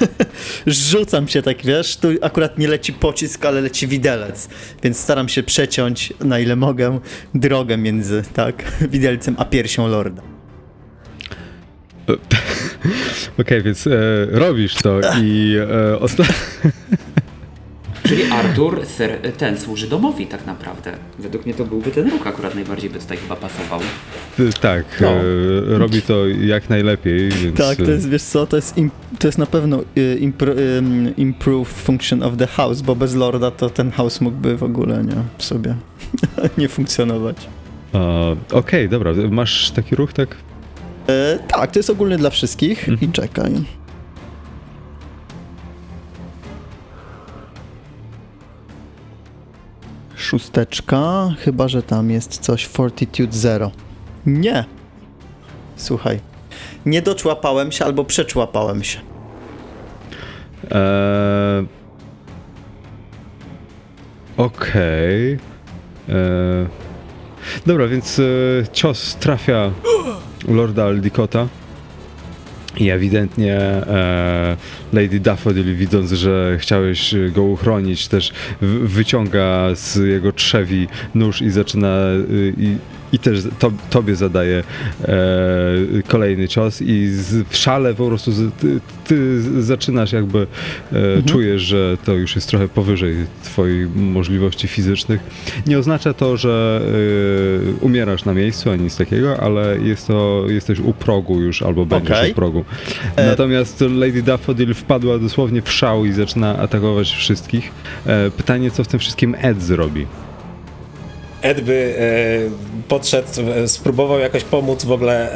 Rzucam 0.66 1.29
się 1.29 1.42
tak, 1.42 1.62
wiesz, 1.64 1.96
tu 1.96 2.09
akurat 2.22 2.59
nie 2.59 2.68
leci 2.68 2.92
pocisk, 2.92 3.44
ale 3.44 3.61
leci 3.61 3.87
widelec, 3.87 4.48
więc 4.83 4.98
staram 4.98 5.29
się 5.29 5.42
przeciąć, 5.42 6.12
na 6.20 6.38
ile 6.38 6.57
mogę, 6.57 7.00
drogę 7.35 7.77
między, 7.77 8.22
tak, 8.35 8.64
widelcem 8.92 9.35
a 9.38 9.44
piersią 9.44 9.88
lorda. 9.88 10.22
Okej, 12.09 12.18
okay, 13.38 13.62
więc 13.62 13.87
e, 13.87 13.90
robisz 14.31 14.74
to 14.74 15.00
i 15.22 15.57
e, 15.92 15.98
ostatnio... 15.98 16.35
Czyli 18.09 18.23
Artur 18.31 18.81
ten 19.38 19.59
służy 19.59 19.88
domowi 19.88 20.27
tak 20.27 20.47
naprawdę. 20.47 20.93
Według 21.19 21.45
mnie 21.45 21.55
to 21.55 21.64
byłby 21.64 21.90
ten 21.90 22.11
ruch 22.11 22.27
akurat 22.27 22.55
najbardziej 22.55 22.90
by 22.90 22.99
tutaj 22.99 23.17
chyba 23.17 23.37
pasował. 23.37 23.81
Tak, 24.61 24.85
no. 25.01 25.09
e, 25.09 25.79
robi 25.79 26.03
to 26.03 26.27
jak 26.27 26.71
najlepiej. 26.71 27.31
Więc... 27.31 27.57
Tak, 27.59 27.77
to 27.77 27.90
jest, 27.90 28.09
wiesz 28.09 28.23
co, 28.23 28.47
to 28.47 28.57
jest, 28.57 28.79
im, 28.79 28.90
to 29.19 29.29
jest 29.29 29.38
na 29.38 29.47
pewno 29.47 29.81
impro, 30.21 30.53
improve 31.17 31.69
function 31.69 32.23
of 32.23 32.37
the 32.37 32.47
house, 32.47 32.83
bo 32.83 32.97
bez 32.97 33.14
Lorda 33.14 33.51
to 33.51 33.71
ten 33.71 33.90
house 33.90 34.21
mógłby 34.21 34.57
w 34.57 34.62
ogóle 34.62 35.05
nie 35.05 35.17
sobie 35.38 35.75
nie 36.59 36.69
funkcjonować. 36.69 37.37
Okej, 37.93 38.38
okay, 38.51 38.88
dobra, 38.88 39.12
masz 39.31 39.71
taki 39.71 39.97
ruch, 39.97 40.12
tak? 40.12 40.37
E, 41.09 41.38
tak, 41.49 41.71
to 41.71 41.79
jest 41.79 41.90
ogólny 41.90 42.17
dla 42.17 42.31
wszystkich 42.31 42.88
mhm. 42.88 43.11
i 43.11 43.12
czekaj. 43.12 43.53
Szósteczka, 50.25 51.31
chyba 51.39 51.69
że 51.69 51.83
tam 51.83 52.11
jest 52.11 52.39
coś 52.39 52.67
Fortitude 52.67 53.33
Zero. 53.33 53.71
Nie. 54.27 54.65
Słuchaj. 55.77 56.21
Nie 56.87 57.03
doczłapałem 57.03 57.73
się 57.73 57.85
albo 57.85 58.05
przeczłapałem 58.05 58.85
się. 58.85 58.99
Eee... 60.71 61.67
Okej. 64.37 65.35
Okay. 65.35 66.17
Eee... 66.17 66.67
Dobra, 67.67 67.87
więc 67.87 68.19
e, 68.19 68.23
cios 68.73 69.17
trafia 69.17 69.71
Lorda 70.49 70.85
Aldicota. 70.85 71.49
I 72.77 72.91
ewidentnie 72.91 73.57
e, 73.57 74.57
Lady 74.93 75.21
Daffodil, 75.21 75.77
widząc, 75.77 76.13
że 76.13 76.57
chciałeś 76.61 77.15
go 77.33 77.43
uchronić, 77.43 78.09
też 78.09 78.33
wyciąga 78.83 79.69
z 79.75 79.97
jego 79.97 80.33
trzewi 80.33 80.89
nóż 81.15 81.43
i 81.43 81.51
zaczyna 81.51 81.99
y, 82.31 82.55
i 82.59 82.77
i 83.14 83.18
też 83.18 83.42
to, 83.59 83.72
tobie 83.90 84.16
zadaje 84.16 84.62
e, 85.05 85.14
kolejny 86.09 86.48
cios 86.48 86.83
i 86.83 87.09
z, 87.09 87.48
w 87.48 87.57
szale 87.57 87.94
po 87.94 88.07
prostu 88.09 88.33
z, 88.33 88.55
ty, 88.55 88.81
ty, 89.05 89.42
zaczynasz 89.62 90.12
jakby, 90.12 90.38
e, 90.38 90.96
mhm. 90.96 91.24
czujesz, 91.24 91.62
że 91.62 91.96
to 92.05 92.12
już 92.12 92.35
jest 92.35 92.48
trochę 92.48 92.68
powyżej 92.68 93.14
twoich 93.42 93.96
możliwości 93.96 94.68
fizycznych. 94.68 95.20
Nie 95.66 95.79
oznacza 95.79 96.14
to, 96.14 96.37
że 96.37 96.81
e, 97.81 97.85
umierasz 97.85 98.24
na 98.24 98.35
miejscu, 98.35 98.70
ani 98.70 98.83
nic 98.83 98.96
takiego, 98.96 99.40
ale 99.40 99.79
jest 99.79 100.07
to, 100.07 100.44
jesteś 100.48 100.81
u 100.81 100.92
progu 100.92 101.40
już, 101.40 101.62
albo 101.62 101.87
będziesz 101.87 102.18
okay. 102.18 102.31
u 102.31 102.35
progu. 102.35 102.64
E, 103.16 103.27
Natomiast 103.27 103.81
Lady 103.81 104.22
Daffodil 104.22 104.74
wpadła 104.74 105.18
dosłownie 105.18 105.62
w 105.62 105.72
szał 105.72 106.05
i 106.05 106.12
zaczyna 106.12 106.59
atakować 106.59 107.11
wszystkich. 107.11 107.72
E, 108.07 108.31
pytanie, 108.31 108.70
co 108.70 108.85
w 108.85 108.88
tym 108.88 109.00
wszystkim 109.00 109.37
Ed 109.40 109.62
zrobi? 109.62 110.07
Ed 111.45 111.61
by 111.61 111.95
e, 111.99 112.89
podszedł, 112.89 113.29
e, 113.51 113.69
spróbował 113.69 114.19
jakoś 114.19 114.45
pomóc 114.45 114.85
w 114.85 114.93
ogóle. 114.93 115.35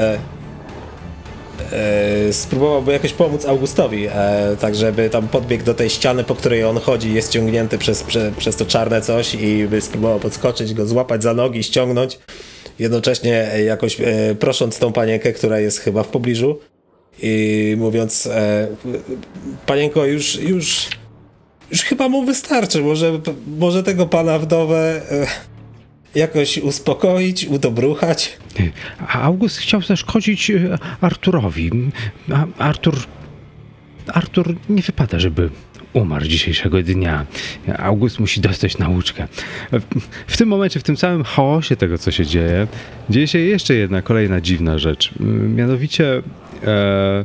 E, 1.73 2.33
spróbowałby 2.33 2.93
jakoś 2.93 3.13
pomóc 3.13 3.47
Augustowi, 3.47 4.09
tak 4.61 4.75
żeby 4.75 5.11
tam 5.11 5.29
podbiegł 5.29 5.65
do 5.65 5.75
tej 5.75 5.91
ściany, 5.91 6.25
po 6.25 6.35
której 6.35 6.65
on 6.65 6.79
chodzi, 6.79 7.15
jest 7.15 7.33
ciągnięty 7.33 7.79
przez, 7.79 8.03
prze, 8.03 8.33
przez 8.39 8.57
to 8.57 8.67
czarne 8.67 9.01
coś 9.01 9.35
i 9.35 9.67
by 9.67 9.81
spróbował 9.81 10.21
podskoczyć, 10.21 10.75
go 10.75 10.87
złapać 10.87 11.23
za 11.23 11.35
nogi, 11.35 11.63
ściągnąć. 11.63 12.19
Jednocześnie 12.79 13.51
jakoś 13.67 13.97
prosząc 14.39 14.79
tą 14.79 14.93
panienkę, 14.93 15.33
która 15.33 15.61
jest 15.61 15.79
chyba 15.79 16.03
w 16.03 16.09
pobliżu 16.09 16.59
i 17.23 17.75
mówiąc 17.79 18.29
panienko, 19.67 20.05
już, 20.05 20.37
już, 20.37 20.89
już 21.71 21.83
chyba 21.83 22.09
mu 22.09 22.25
wystarczy, 22.25 22.81
może, 22.81 23.21
może 23.59 23.83
tego 23.83 24.07
pana 24.07 24.39
wdowę 24.39 25.01
jakoś 26.19 26.59
uspokoić, 26.59 27.45
udobruchać. 27.45 28.39
August 29.09 29.59
chciał 29.59 29.83
zaszkodzić 29.83 30.51
e, 30.51 30.79
Arturowi. 31.01 31.71
Artur. 32.59 32.97
Artur 34.07 34.55
nie 34.69 34.83
wypada, 34.83 35.19
żeby 35.19 35.51
umarł 35.93 36.25
dzisiejszego 36.25 36.83
dnia. 36.83 37.27
August 37.79 38.21
musi 38.21 38.41
dostać 38.41 38.79
nauczkę. 38.79 39.29
W 40.27 40.37
tym 40.37 40.49
momencie, 40.49 40.81
w 40.81 40.83
tym 40.83 40.97
samym 40.97 41.25
chaosie 41.25 41.77
tego, 41.77 41.99
co 41.99 42.11
się 42.11 42.27
dzieje, 42.27 42.67
dzieje 43.11 43.29
się 43.29 43.39
jeszcze 43.39 43.75
jedna 43.75 44.03
kolejna 44.03 44.41
dziwna 44.41 44.79
rzecz. 44.79 45.11
Mianowicie 45.57 46.23
e, 46.65 47.25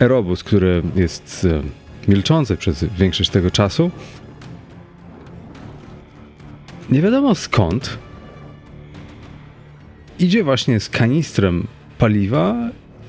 Erobus, 0.00 0.44
który 0.44 0.82
jest 0.96 1.46
e, 1.50 1.62
milczący 2.10 2.56
przez 2.56 2.84
większość 2.98 3.30
tego 3.30 3.50
czasu. 3.50 3.90
Nie 6.90 7.02
wiadomo 7.02 7.34
skąd 7.34 7.98
idzie 10.22 10.44
właśnie 10.44 10.80
z 10.80 10.88
kanistrem 10.88 11.66
paliwa 11.98 12.54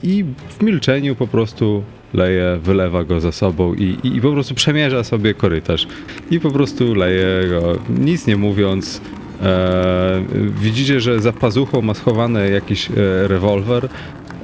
i 0.04 0.26
w 0.49 0.63
milczeniu 0.63 1.15
po 1.15 1.28
prostu 1.28 1.84
leje, 2.13 2.60
wylewa 2.63 3.04
go 3.04 3.19
za 3.19 3.32
sobą 3.32 3.73
i, 3.73 3.97
i, 4.04 4.15
i, 4.17 4.21
po 4.21 4.32
prostu 4.32 4.56
przemierza 4.56 5.04
sobie 5.04 5.34
korytarz. 5.34 5.88
I 6.32 6.39
po 6.39 6.52
prostu 6.52 6.95
leje 6.95 7.49
go, 7.49 7.80
nic 7.89 8.28
nie 8.28 8.38
mówiąc. 8.38 9.02
E, 9.41 10.23
widzicie, 10.62 10.99
że 10.99 11.19
za 11.19 11.34
pazuchą 11.34 11.82
ma 11.82 11.93
schowany 11.93 12.49
jakiś 12.49 12.89
e, 12.91 12.93
rewolwer. 13.28 13.89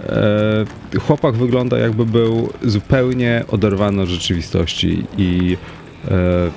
E, 0.06 0.66
chłopak 1.00 1.36
wygląda 1.36 1.78
jakby 1.78 2.06
był 2.06 2.50
zupełnie 2.64 3.44
oderwany 3.48 4.02
od 4.02 4.10
rzeczywistości 4.10 5.04
i 5.18 5.58
e, 6.08 6.52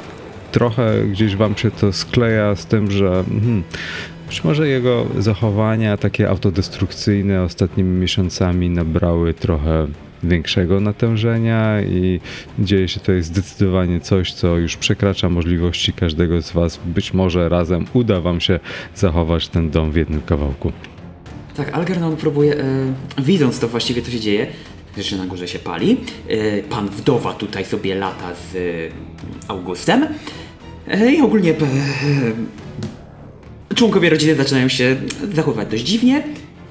trochę 0.53 1.05
gdzieś 1.05 1.37
wam 1.37 1.57
się 1.57 1.71
to 1.71 1.93
skleja 1.93 2.57
z 2.57 2.67
tym, 2.67 2.91
że 2.91 3.25
hmm, 3.29 3.63
być 4.33 4.45
może 4.45 4.69
jego 4.69 5.07
zachowania 5.19 5.97
takie 5.97 6.29
autodestrukcyjne 6.29 7.43
ostatnimi 7.43 8.01
miesiącami 8.01 8.71
nabrały 8.71 9.35
trochę 9.35 9.87
większego 10.23 10.81
natężenia 10.81 11.83
i 11.83 12.21
dzieje 12.59 12.89
się 12.89 13.01
jest 13.09 13.29
zdecydowanie 13.29 14.01
coś, 14.01 14.33
co 14.33 14.59
już 14.59 14.77
przekracza 14.77 15.29
możliwości 15.29 15.93
każdego 15.93 16.43
z 16.43 16.53
Was. 16.53 16.81
Być 16.85 17.15
może 17.15 17.49
razem 17.49 17.85
uda 17.93 18.21
Wam 18.21 18.41
się 18.41 18.61
zachować 18.95 19.49
ten 19.49 19.71
dom 19.71 19.93
w 19.93 19.97
jednym 19.97 20.23
kawałku. 20.23 20.73
Tak, 21.57 21.75
Algernon 21.75 22.17
próbuje, 22.17 22.57
e, 22.57 23.23
widząc 23.23 23.59
to 23.59 23.69
właściwie, 23.69 24.03
co 24.03 24.11
się 24.11 24.21
dzieje, 24.21 24.47
że 24.99 25.17
na 25.17 25.27
górze 25.27 25.49
się 25.49 25.59
pali, 25.59 25.97
e, 26.29 26.63
pan 26.63 26.89
wdowa 26.89 27.35
tutaj 27.35 27.65
sobie 27.65 27.95
lata 27.95 28.35
z 28.35 28.57
e, 28.57 28.59
Augustem 29.49 30.07
i 31.19 31.21
ogólnie 31.21 31.55
członkowie 33.75 34.11
rodziny 34.11 34.35
zaczynają 34.35 34.69
się 34.69 34.97
zachowywać 35.33 35.69
dość 35.69 35.83
dziwnie. 35.83 36.23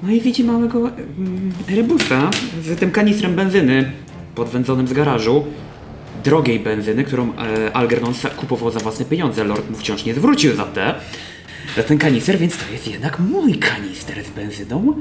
No 0.02 0.10
i 0.10 0.20
widzi 0.20 0.44
małego 0.44 0.78
mm, 0.78 1.52
rebusa 1.76 2.30
z 2.62 2.78
tym 2.78 2.90
kanistrem 2.90 3.34
benzyny 3.34 3.92
podwędzonym 4.34 4.88
z 4.88 4.92
garażu. 4.92 5.44
Drogiej 6.24 6.60
benzyny, 6.60 7.04
którą 7.04 7.32
e, 7.32 7.76
Algernon 7.76 8.14
kupował 8.36 8.70
za 8.70 8.80
własne 8.80 9.04
pieniądze. 9.04 9.44
Lord 9.44 9.70
mu 9.70 9.76
wciąż 9.76 10.04
nie 10.04 10.14
zwrócił 10.14 10.56
za 10.56 10.64
te 10.64 10.94
za 11.76 11.82
ten 11.82 11.98
kanister, 11.98 12.38
więc 12.38 12.56
to 12.56 12.72
jest 12.72 12.88
jednak 12.88 13.18
mój 13.18 13.54
kanister 13.54 14.24
z 14.24 14.30
benzyną. 14.30 14.94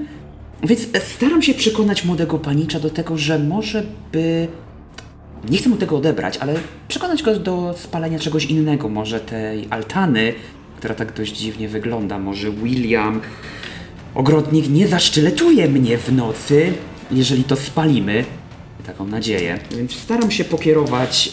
Więc 0.63 0.87
staram 1.15 1.41
się 1.41 1.53
przekonać 1.53 2.05
młodego 2.05 2.39
panicza 2.39 2.79
do 2.79 2.89
tego, 2.89 3.17
że 3.17 3.39
może 3.39 3.83
by... 4.11 4.47
Nie 5.49 5.57
chcę 5.57 5.69
mu 5.69 5.75
tego 5.75 5.97
odebrać, 5.97 6.37
ale 6.37 6.53
przekonać 6.87 7.23
go 7.23 7.39
do 7.39 7.75
spalenia 7.77 8.19
czegoś 8.19 8.45
innego. 8.45 8.89
Może 8.89 9.19
tej 9.19 9.67
altany, 9.69 10.33
która 10.81 10.95
tak 10.95 11.13
dość 11.13 11.37
dziwnie 11.37 11.67
wygląda. 11.67 12.19
Może 12.19 12.51
William 12.51 13.21
ogrodnik 14.15 14.69
nie 14.69 14.87
zaszczyletuje 14.87 15.69
mnie 15.69 15.97
w 15.97 16.13
nocy, 16.13 16.73
jeżeli 17.11 17.43
to 17.43 17.55
spalimy. 17.55 18.25
Taką 18.85 19.07
nadzieję. 19.07 19.59
Więc 19.77 19.95
staram 19.95 20.31
się 20.31 20.43
pokierować 20.43 21.31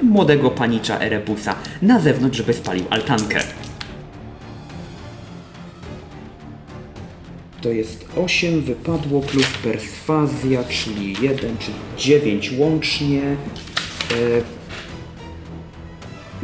e, 0.00 0.04
młodego 0.04 0.50
panicza 0.50 1.00
Erebusa 1.00 1.54
na 1.82 2.00
zewnątrz, 2.00 2.38
żeby 2.38 2.52
spalił 2.52 2.84
altankę. 2.90 3.40
To 7.60 7.68
jest 7.68 8.04
8 8.16 8.62
wypadło 8.62 9.20
plus 9.20 9.46
perswazja, 9.62 10.64
czyli 10.64 11.16
1 11.22 11.56
czy 11.58 11.70
9 11.98 12.52
łącznie. 12.58 13.22
E, 13.22 14.61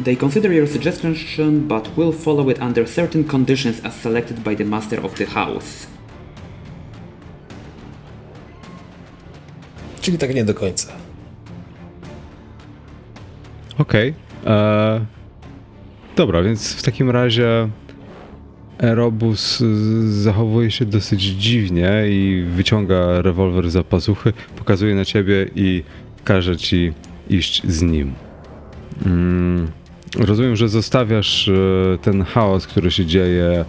They 0.05 0.17
consider 0.17 0.53
your 0.53 0.69
suggestion, 0.69 1.69
but 1.69 1.97
will 1.97 2.13
follow 2.13 2.51
it 2.51 2.63
under 2.63 2.89
certain 2.89 3.25
conditions 3.25 3.85
as 3.85 3.95
selected 3.95 4.45
by 4.45 4.57
the 4.57 4.65
master 4.65 5.05
of 5.05 5.15
the 5.15 5.27
house. 5.27 5.87
Czyli 10.01 10.19
tak 10.19 10.35
nie 10.35 10.45
do 10.45 10.55
końca. 10.55 10.93
Okej. 13.79 14.15
Okay. 14.43 14.55
E, 14.55 15.07
dobra, 16.17 16.43
więc 16.43 16.75
w 16.75 16.83
takim 16.83 17.11
razie 17.11 17.69
Erobus 18.79 19.63
zachowuje 20.05 20.71
się 20.71 20.85
dosyć 20.85 21.23
dziwnie 21.23 21.91
i 22.09 22.45
wyciąga 22.57 23.23
rewolwer 23.23 23.71
za 23.71 23.85
pazuchy, 23.85 24.33
pokazuje 24.57 24.95
na 24.95 25.05
ciebie 25.05 25.47
i 25.55 25.83
każe 26.25 26.57
ci 26.57 26.93
iść 27.31 27.63
z 27.67 27.83
nim. 27.83 28.13
Mm. 29.07 29.78
Rozumiem, 30.17 30.57
że 30.57 30.69
zostawiasz 30.69 31.49
e, 31.49 31.53
ten 32.03 32.25
chaos, 32.25 32.67
który 32.67 32.91
się 32.91 33.07
dzieje 33.07 33.45
e, 33.51 33.65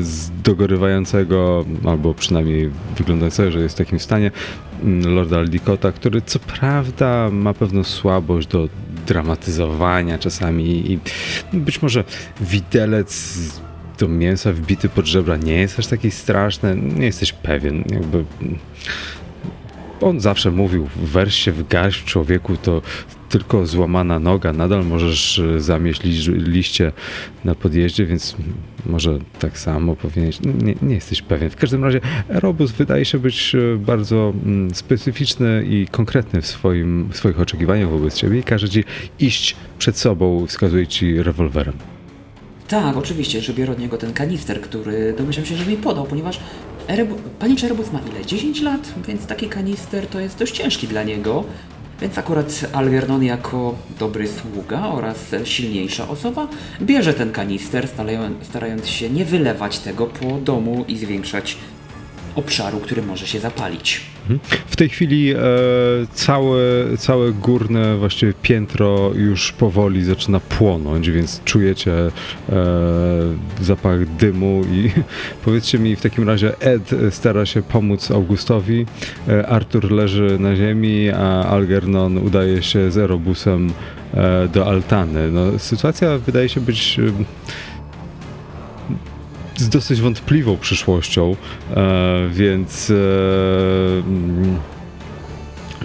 z 0.00 0.30
dogorywającego, 0.44 1.64
albo 1.84 2.14
przynajmniej 2.14 2.70
wyglądającego, 2.98 3.50
że 3.50 3.60
jest 3.60 3.74
w 3.74 3.78
takim 3.78 4.00
stanie, 4.00 4.30
mm, 4.82 5.14
Lorda 5.14 5.38
Aldicota, 5.38 5.92
który 5.92 6.22
co 6.22 6.38
prawda 6.38 7.30
ma 7.32 7.54
pewną 7.54 7.84
słabość 7.84 8.48
do 8.48 8.68
dramatyzowania 9.06 10.18
czasami 10.18 10.92
i 10.92 10.98
być 11.52 11.82
może 11.82 12.04
widelec 12.40 13.38
do 13.98 14.08
mięsa 14.08 14.52
wbity 14.52 14.88
pod 14.88 15.06
żebra 15.06 15.36
nie 15.36 15.54
jest 15.54 15.78
aż 15.78 15.86
taki 15.86 16.10
straszny, 16.10 16.76
nie 16.76 17.06
jesteś 17.06 17.32
pewien, 17.32 17.84
jakby 17.90 18.24
on 20.00 20.20
zawsze 20.20 20.50
mówił, 20.50 20.88
się 21.28 21.52
w 21.52 21.68
garść 21.68 22.04
człowieku, 22.04 22.56
to 22.56 22.82
tylko 23.32 23.66
złamana 23.66 24.18
noga, 24.18 24.52
nadal 24.52 24.84
możesz 24.86 25.38
e, 25.38 25.60
zamieść 25.60 26.00
liście 26.28 26.92
na 27.44 27.54
podjeździe, 27.54 28.06
więc 28.06 28.36
może 28.86 29.18
tak 29.38 29.58
samo 29.58 29.96
powinieneś, 29.96 30.40
nie, 30.40 30.74
nie 30.82 30.94
jesteś 30.94 31.22
pewien. 31.22 31.50
W 31.50 31.56
każdym 31.56 31.84
razie 31.84 32.00
Robus 32.28 32.70
wydaje 32.72 33.04
się 33.04 33.18
być 33.18 33.54
e, 33.54 33.76
bardzo 33.76 34.32
mm, 34.44 34.74
specyficzny 34.74 35.64
i 35.68 35.86
konkretny 35.90 36.42
w, 36.42 36.46
swoim, 36.46 37.08
w 37.12 37.16
swoich 37.16 37.40
oczekiwaniach 37.40 37.88
wobec 37.88 38.14
ciebie 38.14 38.38
i 38.38 38.42
każe 38.42 38.68
ci 38.68 38.84
iść 39.18 39.56
przed 39.78 39.98
sobą, 39.98 40.46
wskazuje 40.46 40.86
ci 40.86 41.22
rewolwerem. 41.22 41.74
Tak, 42.68 42.96
oczywiście, 42.96 43.40
że 43.40 43.52
biorę 43.52 43.72
od 43.72 43.78
niego 43.78 43.98
ten 43.98 44.12
kanister, 44.12 44.60
który 44.60 45.14
domyślam 45.18 45.46
się, 45.46 45.56
że 45.56 45.66
mi 45.66 45.76
podał, 45.76 46.04
ponieważ 46.04 46.40
Erebu, 46.88 47.16
pani 47.38 47.56
Czerebus 47.56 47.92
ma 47.92 48.00
ile? 48.00 48.26
10 48.26 48.62
lat? 48.62 48.94
Więc 49.08 49.26
taki 49.26 49.48
kanister 49.48 50.06
to 50.06 50.20
jest 50.20 50.38
dość 50.38 50.56
ciężki 50.56 50.88
dla 50.88 51.02
niego. 51.02 51.44
Więc 52.02 52.18
akurat 52.18 52.60
Algernon 52.72 53.22
jako 53.22 53.74
dobry 53.98 54.28
sługa 54.28 54.86
oraz 54.86 55.16
silniejsza 55.44 56.08
osoba 56.08 56.48
bierze 56.80 57.14
ten 57.14 57.32
kanister, 57.32 57.88
starając 58.42 58.88
się 58.88 59.10
nie 59.10 59.24
wylewać 59.24 59.78
tego 59.78 60.06
po 60.06 60.38
domu 60.38 60.84
i 60.88 60.98
zwiększać 60.98 61.56
obszaru, 62.34 62.80
który 62.80 63.02
może 63.02 63.26
się 63.26 63.40
zapalić. 63.40 64.00
Mhm. 64.22 64.40
W 64.66 64.76
tej 64.76 64.88
chwili 64.88 65.32
e, 65.32 65.36
całe, 66.12 66.60
całe 66.98 67.32
górne 67.32 67.96
właściwie 67.96 68.32
piętro 68.42 69.10
już 69.14 69.52
powoli 69.52 70.04
zaczyna 70.04 70.40
płonąć, 70.40 71.10
więc 71.10 71.44
czujecie 71.44 71.92
e, 71.92 72.10
zapach 73.60 74.06
dymu 74.06 74.62
i 74.72 74.90
powiedzcie 75.44 75.78
mi 75.78 75.96
w 75.96 76.00
takim 76.00 76.28
razie 76.28 76.60
Ed 76.60 76.90
stara 77.10 77.46
się 77.46 77.62
pomóc 77.62 78.10
Augustowi, 78.10 78.86
e, 79.28 79.46
Artur 79.46 79.92
leży 79.92 80.36
na 80.38 80.56
ziemi, 80.56 81.10
a 81.10 81.44
Algernon 81.44 82.18
udaje 82.18 82.62
się 82.62 82.90
z 82.90 82.98
aerobusem 82.98 83.72
e, 84.14 84.48
do 84.48 84.66
altany. 84.66 85.30
No, 85.30 85.58
sytuacja 85.58 86.18
wydaje 86.18 86.48
się 86.48 86.60
być 86.60 86.98
e, 86.98 87.02
z 89.62 89.68
dosyć 89.68 90.00
wątpliwą 90.00 90.56
przyszłością, 90.56 91.36
e, 91.76 92.28
więc 92.32 92.90
e, 92.90 92.94
mm, 93.98 94.58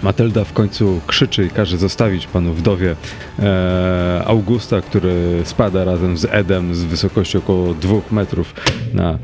Matylda 0.02 0.44
w 0.44 0.52
końcu 0.52 1.00
krzyczy 1.06 1.46
i 1.46 1.50
każe 1.50 1.76
zostawić 1.76 2.26
panu 2.26 2.54
wdowie 2.54 2.96
e, 3.38 4.22
Augusta, 4.26 4.80
który 4.80 5.40
spada 5.44 5.84
razem 5.84 6.18
z 6.18 6.24
Edem 6.30 6.74
z 6.74 6.84
wysokości 6.84 7.38
około 7.38 7.74
dwóch 7.74 8.12
metrów 8.12 8.54
na 8.94 9.18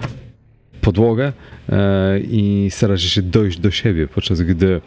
podłogę 0.81 1.33
i 2.31 2.69
stara 2.71 2.99
się 2.99 3.23
dojść 3.23 3.59
do 3.59 3.71
siebie, 3.71 4.09
podczas 4.09 4.43
gdy 4.43 4.81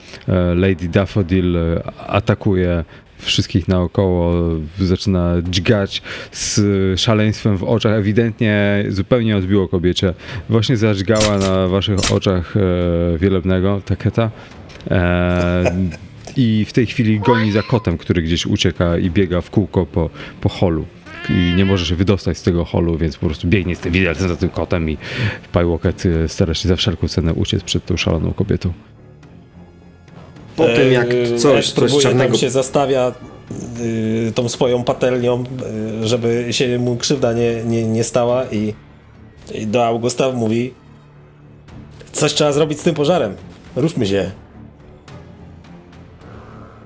Lady 0.56 0.90
Daffodil 0.90 1.58
atakuje 2.08 2.84
wszystkich 3.20 3.68
naokoło, 3.68 4.34
zaczyna 4.80 5.36
dźgać 5.50 6.02
z 6.32 7.00
szaleństwem 7.00 7.58
w 7.58 7.64
oczach. 7.64 7.94
Ewidentnie 7.94 8.86
zupełnie 8.90 9.38
odbiło 9.38 9.68
kobiecie. 9.68 10.14
Właśnie 10.50 10.78
zadźgała 10.78 11.38
na 11.38 11.68
waszych 11.68 12.12
oczach 12.14 12.58
e, 12.58 13.18
wielebnego, 13.18 13.82
taketa. 13.86 14.32
E, 14.92 15.76
I 16.38 16.66
w 16.66 16.74
tej 16.74 16.86
chwili 16.86 17.20
goni 17.20 17.52
za 17.52 17.64
kotem, 17.64 17.98
który 17.98 18.22
gdzieś 18.22 18.46
ucieka 18.46 18.98
i 18.98 19.10
biega 19.10 19.42
w 19.42 19.50
kółko 19.50 19.86
po, 19.86 20.10
po 20.42 20.50
holu 20.50 20.86
i 21.30 21.54
nie 21.56 21.66
może 21.66 21.86
się 21.86 21.96
wydostać 21.96 22.38
z 22.38 22.44
tego 22.44 22.66
holu, 22.66 22.98
więc 22.98 23.18
po 23.18 23.26
prostu 23.26 23.48
biegnie 23.48 23.76
z 23.76 23.80
tym 23.80 23.94
widelcem 23.94 24.30
za 24.30 24.36
tym 24.36 24.50
kotem 24.50 24.90
i 24.90 24.98
Pajłoket 25.52 26.04
e, 26.06 26.28
stara 26.28 26.54
się 26.54 26.70
za 26.70 26.76
wszelką 26.76 27.08
cenę 27.08 27.34
uciec 27.34 27.64
przed 27.64 27.86
tą 27.86 27.98
szaloną 27.98 28.34
kobietą. 28.34 28.74
Po 30.58 30.66
tym 30.66 30.92
jak 30.92 31.08
coś, 31.38 31.72
coś 31.72 31.98
czarnego... 32.04 32.32
tam 32.32 32.42
się 32.42 32.50
zastawia 32.50 33.12
y, 33.82 34.32
tą 34.36 34.50
swoją 34.50 34.84
patelnią, 34.84 35.44
y, 36.04 36.08
żeby 36.08 36.48
się 36.52 36.80
mu 36.80 36.96
krzywda 36.96 37.34
nie, 37.34 37.64
nie, 37.66 37.84
nie 37.84 38.04
stała 38.04 38.46
i, 38.46 38.74
i 39.54 39.68
do 39.68 39.86
Augusta 39.86 40.32
mówi 40.32 40.74
coś 42.12 42.34
trzeba 42.34 42.52
zrobić 42.52 42.80
z 42.80 42.84
tym 42.84 42.96
pożarem. 42.96 43.36
Ruszmy 43.76 44.08
się. 44.08 44.32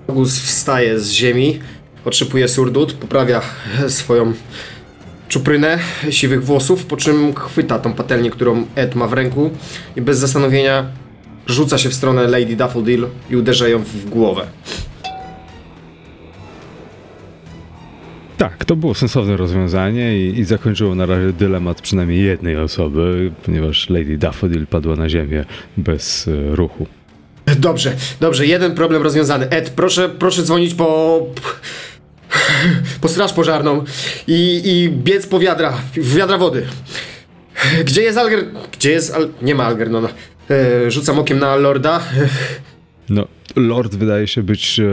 August 0.08 0.42
wstaje 0.42 1.00
z 1.00 1.10
ziemi, 1.10 1.60
otrzepuje 2.06 2.48
surdut, 2.48 2.94
poprawia 2.94 3.42
swoją 3.88 4.34
czuprynę 5.28 5.80
siwych 6.10 6.46
włosów, 6.46 6.86
po 6.86 6.98
czym 6.98 7.36
chwyta 7.36 7.80
tą 7.80 7.94
patelnię, 7.94 8.32
którą 8.32 8.66
Ed 8.76 8.96
ma 8.96 9.08
w 9.08 9.14
ręku 9.14 9.50
i 9.96 10.02
bez 10.02 10.18
zastanowienia 10.18 11.01
rzuca 11.52 11.78
się 11.78 11.90
w 11.90 11.94
stronę 11.94 12.28
Lady 12.28 12.56
Daffodil 12.56 13.08
i 13.30 13.36
uderza 13.36 13.68
ją 13.68 13.80
w 13.80 14.10
głowę. 14.10 14.48
Tak, 18.38 18.66
to 18.66 18.76
było 18.76 18.94
sensowne 18.94 19.38
rozwiązanie 19.38 20.18
i, 20.18 20.40
i 20.40 20.44
zakończyło 20.44 20.96
na 20.96 21.06
razie 21.06 21.34
dylemat 21.34 21.82
przynajmniej 21.82 22.26
jednej 22.26 22.58
osoby, 22.58 23.32
ponieważ 23.46 23.90
Lady 23.90 24.18
Daffodil 24.18 24.68
padła 24.68 24.96
na 24.96 25.10
ziemię 25.10 25.46
bez 25.78 26.28
e, 26.28 26.56
ruchu. 26.56 26.88
Dobrze, 27.46 27.94
dobrze, 28.20 28.46
jeden 28.46 28.76
problem 28.76 29.04
rozwiązany. 29.04 29.50
Ed, 29.50 29.70
proszę, 29.70 30.10
proszę 30.10 30.44
dzwonić 30.44 30.74
po... 30.74 31.20
po 33.02 33.08
straż 33.08 33.34
pożarną 33.34 33.84
i, 34.28 34.62
i 34.66 34.90
biec 34.90 35.28
po 35.28 35.40
wiadra, 35.40 35.74
w 35.94 36.16
wiadra 36.16 36.38
wody. 36.38 36.66
Gdzie 37.86 38.02
jest 38.02 38.18
Alger... 38.18 38.46
Gdzie 38.72 38.92
jest 38.92 39.14
Al... 39.14 39.30
Nie 39.42 39.56
ma 39.56 39.66
Algernona. 39.66 40.10
E, 40.52 40.92
rzucam 40.92 41.20
okiem 41.20 41.40
na 41.40 41.56
Lorda. 41.56 42.00
No, 43.10 43.28
Lord 43.56 43.96
wydaje 43.96 44.28
się 44.28 44.44
być 44.44 44.80
e, 44.80 44.84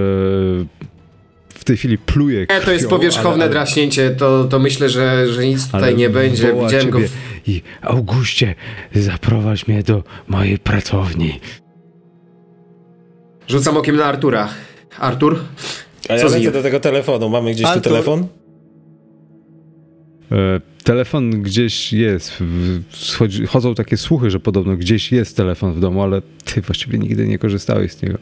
w 1.48 1.64
tej 1.64 1.76
chwili 1.76 1.98
pluje 1.98 2.42
E, 2.48 2.60
to 2.60 2.72
jest 2.72 2.84
krwią, 2.86 2.96
powierzchowne 2.96 3.44
ale- 3.44 3.52
draśnięcie, 3.52 4.10
to, 4.10 4.44
to 4.44 4.58
myślę, 4.58 4.88
że, 4.88 5.32
że 5.32 5.46
nic 5.46 5.66
tutaj 5.66 5.82
ale 5.82 5.94
nie 5.94 6.10
będzie. 6.10 6.54
Widziałem 6.64 6.90
go 6.90 6.98
w... 6.98 7.48
I 7.48 7.62
Auguście, 7.82 8.54
zaprowadź 8.94 9.66
mnie 9.68 9.82
do 9.82 10.02
mojej 10.28 10.58
pracowni. 10.58 11.40
Rzucam 13.48 13.76
okiem 13.76 13.96
na 13.96 14.04
Artura. 14.04 14.48
Artur? 14.98 15.38
A 16.08 16.12
ja 16.14 16.20
Co 16.20 16.28
z 16.28 16.32
lecę 16.32 16.44
nim? 16.44 16.52
do 16.52 16.62
tego 16.62 16.80
telefonu. 16.80 17.28
Mamy 17.28 17.50
gdzieś 17.52 17.66
Artur. 17.66 17.82
tu 17.82 17.88
telefon? 17.90 18.26
E, 20.32 20.60
telefon 20.88 21.30
gdzieś 21.42 21.92
jest. 21.92 22.32
chodzą 23.48 23.74
takie 23.74 23.96
słuchy, 23.96 24.30
że 24.30 24.40
podobno 24.40 24.76
gdzieś 24.76 25.12
jest 25.12 25.36
telefon 25.36 25.72
w 25.72 25.80
domu, 25.80 26.02
ale 26.02 26.22
ty 26.44 26.60
właściwie 26.60 26.98
nigdy 26.98 27.26
nie 27.26 27.38
korzystałeś 27.38 27.92
z 27.92 28.02
niego. 28.02 28.18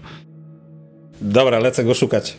Dobra, 1.21 1.59
lecę 1.59 1.85
go 1.85 1.95
szukać. 1.95 2.37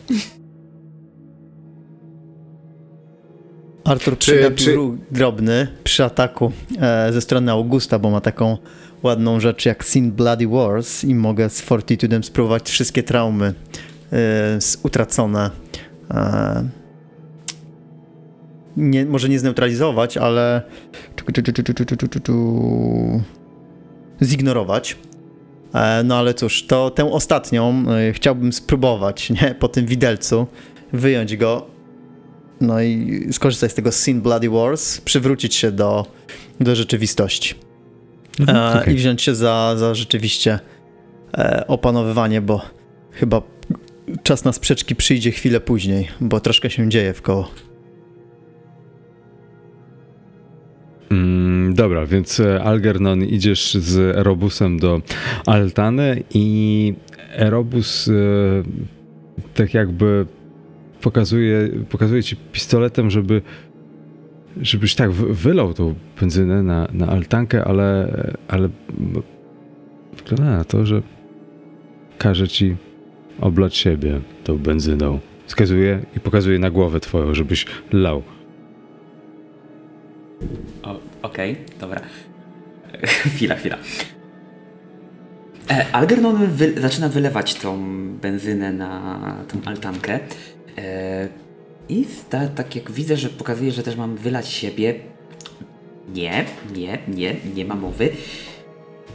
Artur 3.84 4.18
Czy- 4.18 4.32
przegapił 4.32 4.56
czy- 4.66 4.74
ruch 4.74 4.94
drobny 5.10 5.68
przy 5.84 6.04
ataku 6.04 6.52
e, 6.80 7.12
ze 7.12 7.20
strony 7.20 7.52
Augusta, 7.52 7.98
bo 7.98 8.10
ma 8.10 8.20
taką 8.20 8.58
ładną 9.02 9.40
rzecz 9.40 9.66
jak 9.66 9.84
Sin 9.84 10.12
Bloody 10.12 10.48
Wars 10.48 11.04
i 11.04 11.14
mogę 11.14 11.50
z 11.50 11.60
Fortitudem 11.60 12.24
spróbować 12.24 12.70
wszystkie 12.70 13.02
traumy 13.02 13.46
e, 13.46 13.54
z 14.60 14.78
utracone 14.82 15.50
e, 16.10 16.68
nie, 18.78 19.06
może 19.06 19.28
nie 19.28 19.38
zneutralizować, 19.38 20.16
ale 20.16 20.62
zignorować. 24.22 24.96
No 26.04 26.16
ale 26.16 26.34
cóż, 26.34 26.66
to 26.66 26.90
tę 26.90 27.12
ostatnią 27.12 27.84
chciałbym 28.12 28.52
spróbować, 28.52 29.30
nie? 29.30 29.54
Po 29.58 29.68
tym 29.68 29.86
widelcu 29.86 30.46
wyjąć 30.92 31.36
go, 31.36 31.66
no 32.60 32.82
i 32.82 33.26
skorzystać 33.32 33.72
z 33.72 33.74
tego 33.74 33.92
Sin 33.92 34.20
Bloody 34.20 34.50
Wars, 34.50 35.00
przywrócić 35.00 35.54
się 35.54 35.72
do, 35.72 36.06
do 36.60 36.76
rzeczywistości. 36.76 37.54
Mhm, 38.40 38.88
e, 38.88 38.92
I 38.92 38.96
wziąć 38.96 39.22
się 39.22 39.34
za, 39.34 39.74
za 39.76 39.94
rzeczywiście 39.94 40.58
e, 41.38 41.64
opanowywanie, 41.66 42.40
bo 42.40 42.60
chyba 43.12 43.42
czas 44.22 44.44
na 44.44 44.52
sprzeczki 44.52 44.96
przyjdzie 44.96 45.30
chwilę 45.30 45.60
później, 45.60 46.08
bo 46.20 46.40
troszkę 46.40 46.70
się 46.70 46.88
dzieje 46.88 47.14
w 47.14 47.22
koło. 47.22 47.50
Mm, 51.10 51.74
dobra, 51.74 52.06
więc 52.06 52.40
e, 52.40 52.62
Algernon 52.62 53.22
idziesz 53.24 53.74
z 53.74 54.16
Erobusem 54.16 54.78
do 54.78 55.00
Altany 55.46 56.22
i 56.34 56.94
Erobus 57.36 58.08
e, 58.08 58.12
tak 59.54 59.74
jakby 59.74 60.26
pokazuje, 61.00 61.68
pokazuje 61.90 62.22
ci 62.22 62.36
pistoletem, 62.36 63.10
żeby 63.10 63.42
żebyś 64.62 64.94
tak 64.94 65.10
wy- 65.12 65.34
wylał 65.34 65.74
tą 65.74 65.94
benzynę 66.20 66.62
na, 66.62 66.88
na 66.92 67.06
altankę, 67.06 67.64
ale, 67.64 68.12
ale 68.48 68.68
wygląda 70.16 70.56
na 70.56 70.64
to, 70.64 70.86
że 70.86 71.02
każe 72.18 72.48
ci 72.48 72.76
oblać 73.40 73.76
siebie 73.76 74.20
tą 74.44 74.58
benzyną. 74.58 75.18
Wskazuje 75.46 76.00
i 76.16 76.20
pokazuje 76.20 76.58
na 76.58 76.70
głowę 76.70 77.00
twoją, 77.00 77.34
żebyś 77.34 77.66
lał. 77.92 78.22
Okej, 81.22 81.56
dobra. 81.80 82.00
chwila, 83.34 83.54
chwila. 83.54 83.76
E, 85.70 85.86
Algernon 85.92 86.46
wy, 86.46 86.80
zaczyna 86.80 87.08
wylewać 87.08 87.54
tą 87.54 87.78
benzynę 88.22 88.72
na 88.72 89.44
tą 89.48 89.70
altankę. 89.70 90.20
E, 90.78 91.28
I 91.88 92.06
tak 92.56 92.76
jak 92.76 92.90
widzę, 92.90 93.16
że 93.16 93.28
pokazuje, 93.28 93.72
że 93.72 93.82
też 93.82 93.96
mam 93.96 94.16
wylać 94.16 94.48
siebie. 94.48 94.94
Nie, 96.14 96.44
nie, 96.76 96.98
nie, 97.08 97.36
nie 97.54 97.64
ma 97.64 97.74
mowy. 97.74 98.08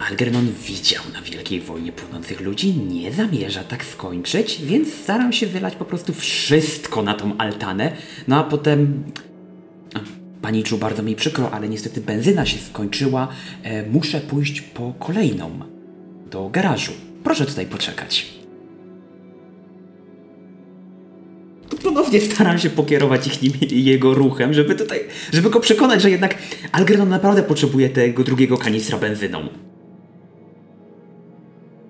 Algernon 0.09 0.47
widział 0.67 1.03
na 1.13 1.21
Wielkiej 1.21 1.61
Wojnie 1.61 1.91
płonących 1.91 2.41
ludzi, 2.41 2.73
nie 2.73 3.11
zamierza 3.11 3.63
tak 3.63 3.85
skończyć, 3.85 4.61
więc 4.61 4.93
staram 4.93 5.33
się 5.33 5.47
wylać 5.47 5.75
po 5.75 5.85
prostu 5.85 6.13
wszystko 6.13 7.03
na 7.03 7.13
tą 7.13 7.37
altanę, 7.37 7.91
no 8.27 8.39
a 8.39 8.43
potem 8.43 9.03
Paniczu, 10.43 10.77
bardzo 10.77 11.03
mi 11.03 11.15
przykro, 11.15 11.51
ale 11.51 11.69
niestety 11.69 12.01
benzyna 12.01 12.45
się 12.45 12.57
skończyła. 12.57 13.27
E, 13.63 13.89
muszę 13.89 14.21
pójść 14.21 14.61
po 14.61 14.93
kolejną 14.99 15.59
do 16.31 16.49
garażu. 16.49 16.91
Proszę 17.23 17.45
tutaj 17.45 17.65
poczekać. 17.65 18.25
Ponownie 21.83 22.21
staram 22.21 22.59
się 22.59 22.69
pokierować 22.69 23.27
ich 23.27 23.41
nim, 23.41 23.53
jego 23.71 24.13
ruchem, 24.13 24.53
żeby 24.53 24.75
tutaj, 24.75 24.99
żeby 25.33 25.49
go 25.49 25.59
przekonać, 25.59 26.01
że 26.01 26.11
jednak 26.11 26.37
Algernon 26.71 27.09
naprawdę 27.09 27.43
potrzebuje 27.43 27.89
tego 27.89 28.23
drugiego 28.23 28.57
kanistra 28.57 28.97
benzyną. 28.97 29.47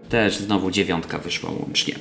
Też 0.09 0.37
znowu 0.37 0.71
dziewiątka 0.71 1.17
wyszła 1.17 1.51
łącznie. 1.51 1.95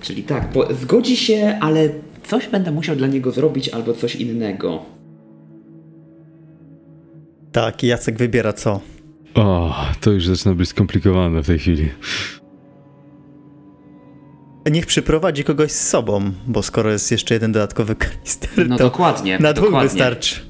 Czyli 0.00 0.22
tak, 0.22 0.52
bo 0.52 0.74
zgodzi 0.74 1.16
się, 1.16 1.58
ale 1.60 1.88
coś 2.26 2.48
będę 2.48 2.72
musiał 2.72 2.96
dla 2.96 3.06
niego 3.06 3.30
zrobić 3.30 3.68
albo 3.68 3.94
coś 3.94 4.16
innego. 4.16 4.82
Tak, 7.52 7.84
i 7.84 7.86
Jacek 7.86 8.18
wybiera 8.18 8.52
co. 8.52 8.80
O, 9.34 9.74
to 10.00 10.10
już 10.10 10.26
zaczyna 10.26 10.54
być 10.54 10.68
skomplikowane 10.68 11.42
w 11.42 11.46
tej 11.46 11.58
chwili. 11.58 11.88
Niech 14.70 14.86
przyprowadzi 14.86 15.44
kogoś 15.44 15.72
z 15.72 15.88
sobą, 15.88 16.32
bo 16.46 16.62
skoro 16.62 16.90
jest 16.90 17.10
jeszcze 17.12 17.34
jeden 17.34 17.52
dodatkowy 17.52 17.96
kanister, 17.96 18.68
No 18.68 18.76
to 18.78 18.84
dokładnie. 18.84 19.38
na 19.38 19.52
dwóch 19.52 19.64
dokładnie. 19.66 19.88
wystarczy. 19.88 20.40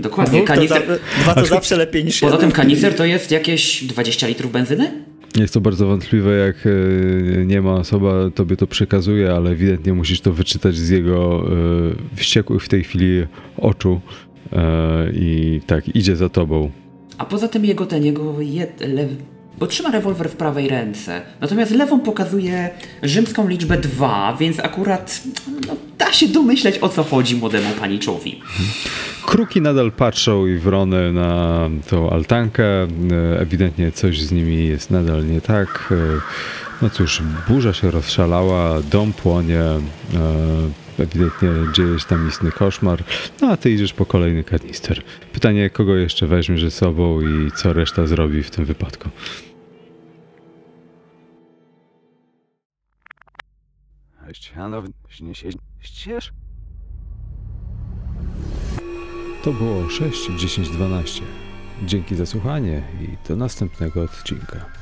Dokładnie. 0.00 0.38
Dwóch 0.38 0.48
to 0.48 0.54
Kanister... 0.54 0.86
za, 0.86 1.22
dwa 1.22 1.34
to 1.34 1.46
zawsze 1.46 1.76
lepiej 1.76 2.04
niż 2.04 2.20
Poza 2.20 2.34
jeden. 2.34 2.50
tym 2.50 2.56
kanister 2.56 2.96
to 2.96 3.04
jest 3.04 3.30
jakieś 3.30 3.84
20 3.84 4.26
litrów 4.26 4.52
benzyny? 4.52 5.04
Jest 5.36 5.54
to 5.54 5.60
bardzo 5.60 5.86
wątpliwe, 5.86 6.36
jak 6.36 6.56
e, 6.66 7.44
nie 7.46 7.62
ma 7.62 7.74
osoba 7.74 8.30
tobie 8.34 8.56
to 8.56 8.66
przekazuje, 8.66 9.32
ale 9.32 9.50
ewidentnie 9.50 9.92
musisz 9.92 10.20
to 10.20 10.32
wyczytać 10.32 10.76
z 10.76 10.88
jego 10.88 11.44
e, 12.12 12.16
wściekłych 12.16 12.62
w 12.62 12.68
tej 12.68 12.84
chwili 12.84 13.26
oczu 13.56 14.00
e, 14.52 15.10
i 15.12 15.60
tak, 15.66 15.96
idzie 15.96 16.16
za 16.16 16.28
tobą. 16.28 16.70
A 17.18 17.24
poza 17.24 17.48
tym 17.48 17.64
jego 17.64 17.86
ten, 17.86 18.04
jego 18.04 18.40
jed, 18.40 18.80
lew... 18.80 19.10
bo 19.58 19.66
trzyma 19.66 19.90
rewolwer 19.90 20.28
w 20.28 20.36
prawej 20.36 20.68
ręce. 20.68 21.22
Natomiast 21.40 21.72
lewą 21.72 22.00
pokazuje 22.00 22.70
rzymską 23.02 23.48
liczbę 23.48 23.78
2, 23.78 24.36
więc 24.40 24.60
akurat 24.60 25.20
no, 25.66 25.76
da 25.98 26.12
się 26.12 26.28
domyśleć 26.28 26.78
o 26.78 26.88
co 26.88 27.04
chodzi 27.04 27.36
młodemu 27.36 27.70
paniczowi. 27.80 28.42
Kruki 29.26 29.60
nadal 29.60 29.92
patrzą 29.92 30.46
i 30.46 30.54
wrony 30.54 31.12
na 31.12 31.68
tą 31.90 32.10
altankę. 32.10 32.64
Ewidentnie 33.38 33.92
coś 33.92 34.20
z 34.20 34.32
nimi 34.32 34.66
jest 34.66 34.90
nadal 34.90 35.26
nie 35.26 35.40
tak. 35.40 35.94
No 36.82 36.90
cóż, 36.90 37.22
burza 37.48 37.72
się 37.72 37.90
rozszalała, 37.90 38.82
dom 38.82 39.12
płonie. 39.12 39.60
e, 39.60 39.80
Ewidentnie 40.98 41.48
dzieje 41.72 41.98
się 41.98 42.06
tam 42.06 42.28
istny 42.28 42.52
koszmar. 42.52 43.04
No 43.40 43.48
a 43.50 43.56
ty 43.56 43.70
idziesz 43.70 43.92
po 43.92 44.06
kolejny 44.06 44.44
kanister. 44.44 45.02
Pytanie, 45.32 45.70
kogo 45.70 45.96
jeszcze 45.96 46.26
weźmiesz 46.26 46.62
ze 46.62 46.70
sobą 46.70 47.20
i 47.20 47.52
co 47.52 47.72
reszta 47.72 48.06
zrobi 48.06 48.42
w 48.42 48.50
tym 48.50 48.64
wypadku? 48.64 49.08
ścież. 55.80 56.32
To 59.44 59.52
było 59.52 59.88
6, 59.88 60.30
10, 60.38 60.68
12. 60.70 61.22
Dzięki 61.82 62.14
za 62.16 62.26
słuchanie 62.26 62.82
i 63.00 63.28
do 63.28 63.36
następnego 63.36 64.02
odcinka. 64.02 64.79